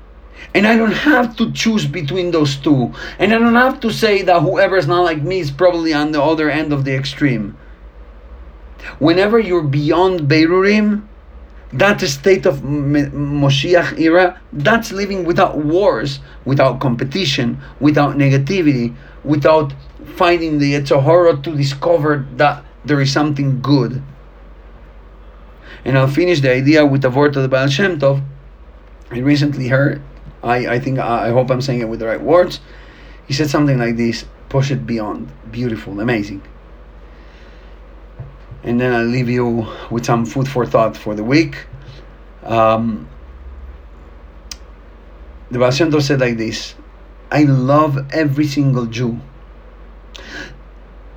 And 0.54 0.66
I 0.66 0.76
don't 0.76 0.92
have 0.92 1.36
to 1.36 1.52
choose 1.52 1.86
between 1.86 2.32
those 2.32 2.56
two. 2.56 2.92
And 3.18 3.32
I 3.32 3.38
don't 3.38 3.54
have 3.54 3.80
to 3.80 3.92
say 3.92 4.22
that 4.22 4.42
whoever 4.42 4.76
is 4.76 4.88
not 4.88 5.02
like 5.02 5.22
me 5.22 5.38
is 5.38 5.50
probably 5.50 5.94
on 5.94 6.10
the 6.10 6.20
other 6.20 6.50
end 6.50 6.72
of 6.72 6.84
the 6.84 6.94
extreme. 6.94 7.56
Whenever 8.98 9.38
you're 9.38 9.62
beyond 9.62 10.22
Beirurim, 10.28 11.06
that 11.72 12.00
state 12.02 12.46
of 12.46 12.60
Moshiach 12.60 13.98
era, 13.98 14.40
that's 14.52 14.92
living 14.92 15.24
without 15.24 15.58
wars, 15.58 16.20
without 16.44 16.80
competition, 16.80 17.60
without 17.80 18.16
negativity, 18.16 18.94
without 19.24 19.72
finding 20.16 20.58
the 20.58 20.80
Hara 20.82 21.36
to 21.36 21.56
discover 21.56 22.26
that 22.36 22.64
there 22.84 23.00
is 23.00 23.12
something 23.12 23.60
good 23.60 24.02
and 25.84 25.98
I'll 25.98 26.08
finish 26.08 26.40
the 26.40 26.52
idea 26.52 26.86
with 26.86 27.02
the 27.02 27.10
word 27.10 27.36
of 27.36 27.42
the 27.42 27.48
Baal 27.48 27.68
Shem 27.68 27.98
Tov. 27.98 28.22
I 29.10 29.18
recently 29.18 29.68
heard, 29.68 30.00
I, 30.42 30.66
I 30.66 30.78
think, 30.78 30.98
I 30.98 31.30
hope 31.30 31.50
I'm 31.50 31.60
saying 31.60 31.80
it 31.80 31.88
with 31.88 32.00
the 32.00 32.06
right 32.06 32.20
words. 32.20 32.60
He 33.26 33.34
said 33.34 33.50
something 33.50 33.78
like 33.78 33.96
this 33.96 34.24
push 34.48 34.70
it 34.70 34.86
beyond. 34.86 35.30
Beautiful, 35.50 36.00
amazing. 36.00 36.42
And 38.64 38.80
then 38.80 38.92
I'll 38.94 39.04
leave 39.04 39.28
you 39.28 39.66
with 39.90 40.06
some 40.06 40.24
food 40.24 40.48
for 40.48 40.64
thought 40.64 40.96
for 40.96 41.14
the 41.14 41.24
week. 41.24 41.66
Um, 42.44 43.08
the 45.50 45.58
Baal 45.58 45.72
said 45.72 46.20
like 46.20 46.38
this 46.38 46.74
I 47.30 47.44
love 47.44 47.98
every 48.12 48.46
single 48.46 48.86
Jew. 48.86 49.20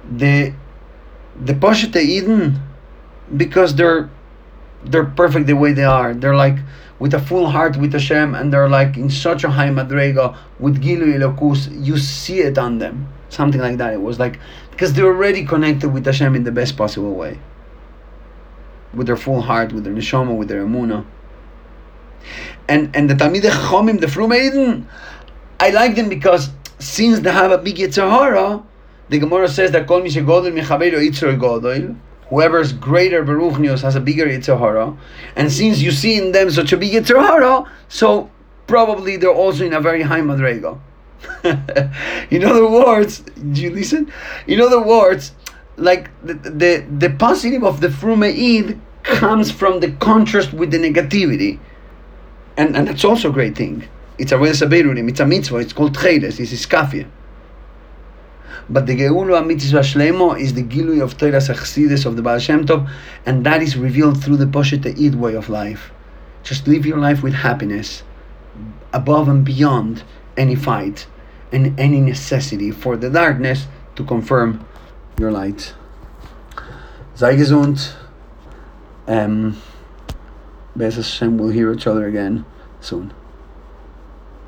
The 0.09 0.53
the 1.39 1.53
Poshete 1.53 2.01
Yidden 2.03 2.59
because 3.35 3.75
they're 3.75 4.09
they're 4.83 5.05
perfect 5.05 5.47
the 5.47 5.53
way 5.53 5.73
they 5.73 5.83
are. 5.83 6.13
They're 6.13 6.35
like 6.35 6.57
with 6.99 7.13
a 7.13 7.19
full 7.19 7.47
heart 7.47 7.75
with 7.77 7.91
Hashem 7.91 8.35
and 8.35 8.53
they're 8.53 8.69
like 8.69 8.97
in 8.97 9.09
such 9.09 9.43
a 9.43 9.49
high 9.49 9.69
madrega 9.69 10.37
with 10.59 10.81
Gilu 10.81 11.13
Elokus, 11.17 11.67
you 11.85 11.97
see 11.97 12.39
it 12.39 12.57
on 12.57 12.77
them. 12.77 13.07
Something 13.36 13.59
like 13.59 13.77
that. 13.79 13.91
It 13.91 14.01
was 14.01 14.17
like 14.17 14.39
because 14.71 14.93
they're 14.93 15.05
already 15.05 15.45
connected 15.45 15.89
with 15.89 16.05
Hashem 16.05 16.36
in 16.36 16.45
the 16.45 16.53
best 16.53 16.77
possible 16.77 17.13
way. 17.13 17.38
With 18.93 19.07
their 19.07 19.17
full 19.17 19.41
heart, 19.41 19.73
with 19.73 19.83
their 19.83 19.93
neshama, 19.93 20.38
with 20.38 20.47
their 20.47 20.65
emuna. 20.65 21.05
And 22.69 22.95
and 22.95 23.09
the 23.09 23.13
Talmidei 23.13 23.51
Chomim, 23.67 23.99
the 23.99 24.07
Frumme 24.07 24.39
Yidden, 24.39 24.86
I 25.59 25.71
like 25.71 25.95
them 25.95 26.07
because 26.07 26.49
since 26.79 27.19
they 27.19 27.31
have 27.31 27.51
a 27.51 27.57
big 27.57 27.75
Yetzer 27.75 28.09
Hara, 28.09 28.63
the 29.09 29.19
Gemara 29.19 29.49
says 29.49 29.71
that 29.71 29.86
Kol 29.86 30.01
Mishe 30.01 30.25
Godel 30.25 30.53
Mechabeiro 30.57 30.99
Yitzhar 31.05 31.38
Godel, 31.38 31.97
whoever's 32.29 32.71
greater 32.71 33.21
Beruchnius 33.21 33.81
has 33.81 33.97
a 33.97 34.01
bigger 34.01 34.27
Yetzer 34.27 34.57
Hara, 34.57 34.95
and 35.36 35.51
since 35.51 35.79
you 35.79 35.91
see 35.91 36.17
in 36.17 36.31
them 36.31 36.49
such 36.49 36.71
a 36.71 36.77
big 36.77 36.93
Yetzer 36.93 37.21
Hara, 37.21 37.69
so 37.89 38.29
probably 38.65 39.17
they're 39.17 39.29
also 39.29 39.65
in 39.65 39.73
a 39.73 39.81
very 39.81 40.03
high 40.03 40.21
Madrega. 40.21 40.79
in 42.30 42.43
other 42.43 42.69
words, 42.69 43.19
do 43.51 43.61
you 43.61 43.71
listen? 43.71 44.11
In 44.47 44.61
other 44.61 44.82
words, 44.82 45.34
like 45.78 46.09
the 46.23 46.34
the, 46.34 46.86
the 46.97 47.09
positive 47.09 47.63
of 47.63 47.82
the 47.82 47.89
Frumeid 47.89 48.80
comes 49.03 49.51
from 49.51 49.80
the 49.80 49.91
contrast 49.93 50.53
with 50.53 50.71
the 50.71 50.78
negativity. 50.78 51.59
And 52.57 52.76
and 52.76 52.88
that's 52.88 53.05
also 53.05 53.30
a 53.30 53.34
great 53.34 53.55
thing. 53.55 53.88
It's 54.17 54.32
a 54.32 54.36
Avodas 54.36 54.65
HaBeirurim, 54.65 55.09
it's 55.09 55.19
a 55.19 55.26
mitzvah, 55.26 55.57
it's 55.57 55.73
called 55.73 55.97
Cheres, 55.97 56.39
it's 56.39 56.53
Iskafia. 56.53 57.07
But 58.69 58.88
the 58.88 58.95
Geulu 58.95 59.45
Mitzvah 59.45 59.82
Shlemo 59.82 60.39
is 60.39 60.53
the 60.53 60.63
Gilui 60.63 61.03
of 61.03 61.17
Teiras 61.17 61.53
Achsidis 61.53 62.05
of 62.05 62.15
the 62.15 62.23
Baal 62.23 62.39
Shem 62.39 62.65
Tov, 62.65 62.89
and 63.26 63.45
that 63.45 63.61
is 63.61 63.78
revealed 63.78 64.23
through 64.23 64.38
the 64.38 64.45
Poshete 64.45 64.97
Yid 64.97 65.15
way 65.15 65.36
of 65.36 65.49
life. 65.49 65.91
Just 66.43 66.67
live 66.67 66.86
your 66.86 66.97
life 66.97 67.21
with 67.21 67.34
happiness, 67.34 68.03
above 68.93 69.28
and 69.28 69.43
beyond 69.45 70.03
any 70.38 70.55
fight 70.55 71.05
and 71.55 71.79
any 71.79 72.01
necessity 72.01 72.69
for 72.69 72.97
the 72.97 73.09
darkness 73.09 73.67
to 73.95 74.03
confirm 74.03 74.65
your 75.17 75.31
light. 75.31 75.73
Sei 77.15 77.35
gesund. 77.37 77.93
Um, 79.07 79.61
Bez 80.75 80.97
Hashem, 80.97 81.37
we'll 81.37 81.49
hear 81.49 81.71
each 81.71 81.87
other 81.87 82.05
again 82.05 82.43
soon. 82.81 83.13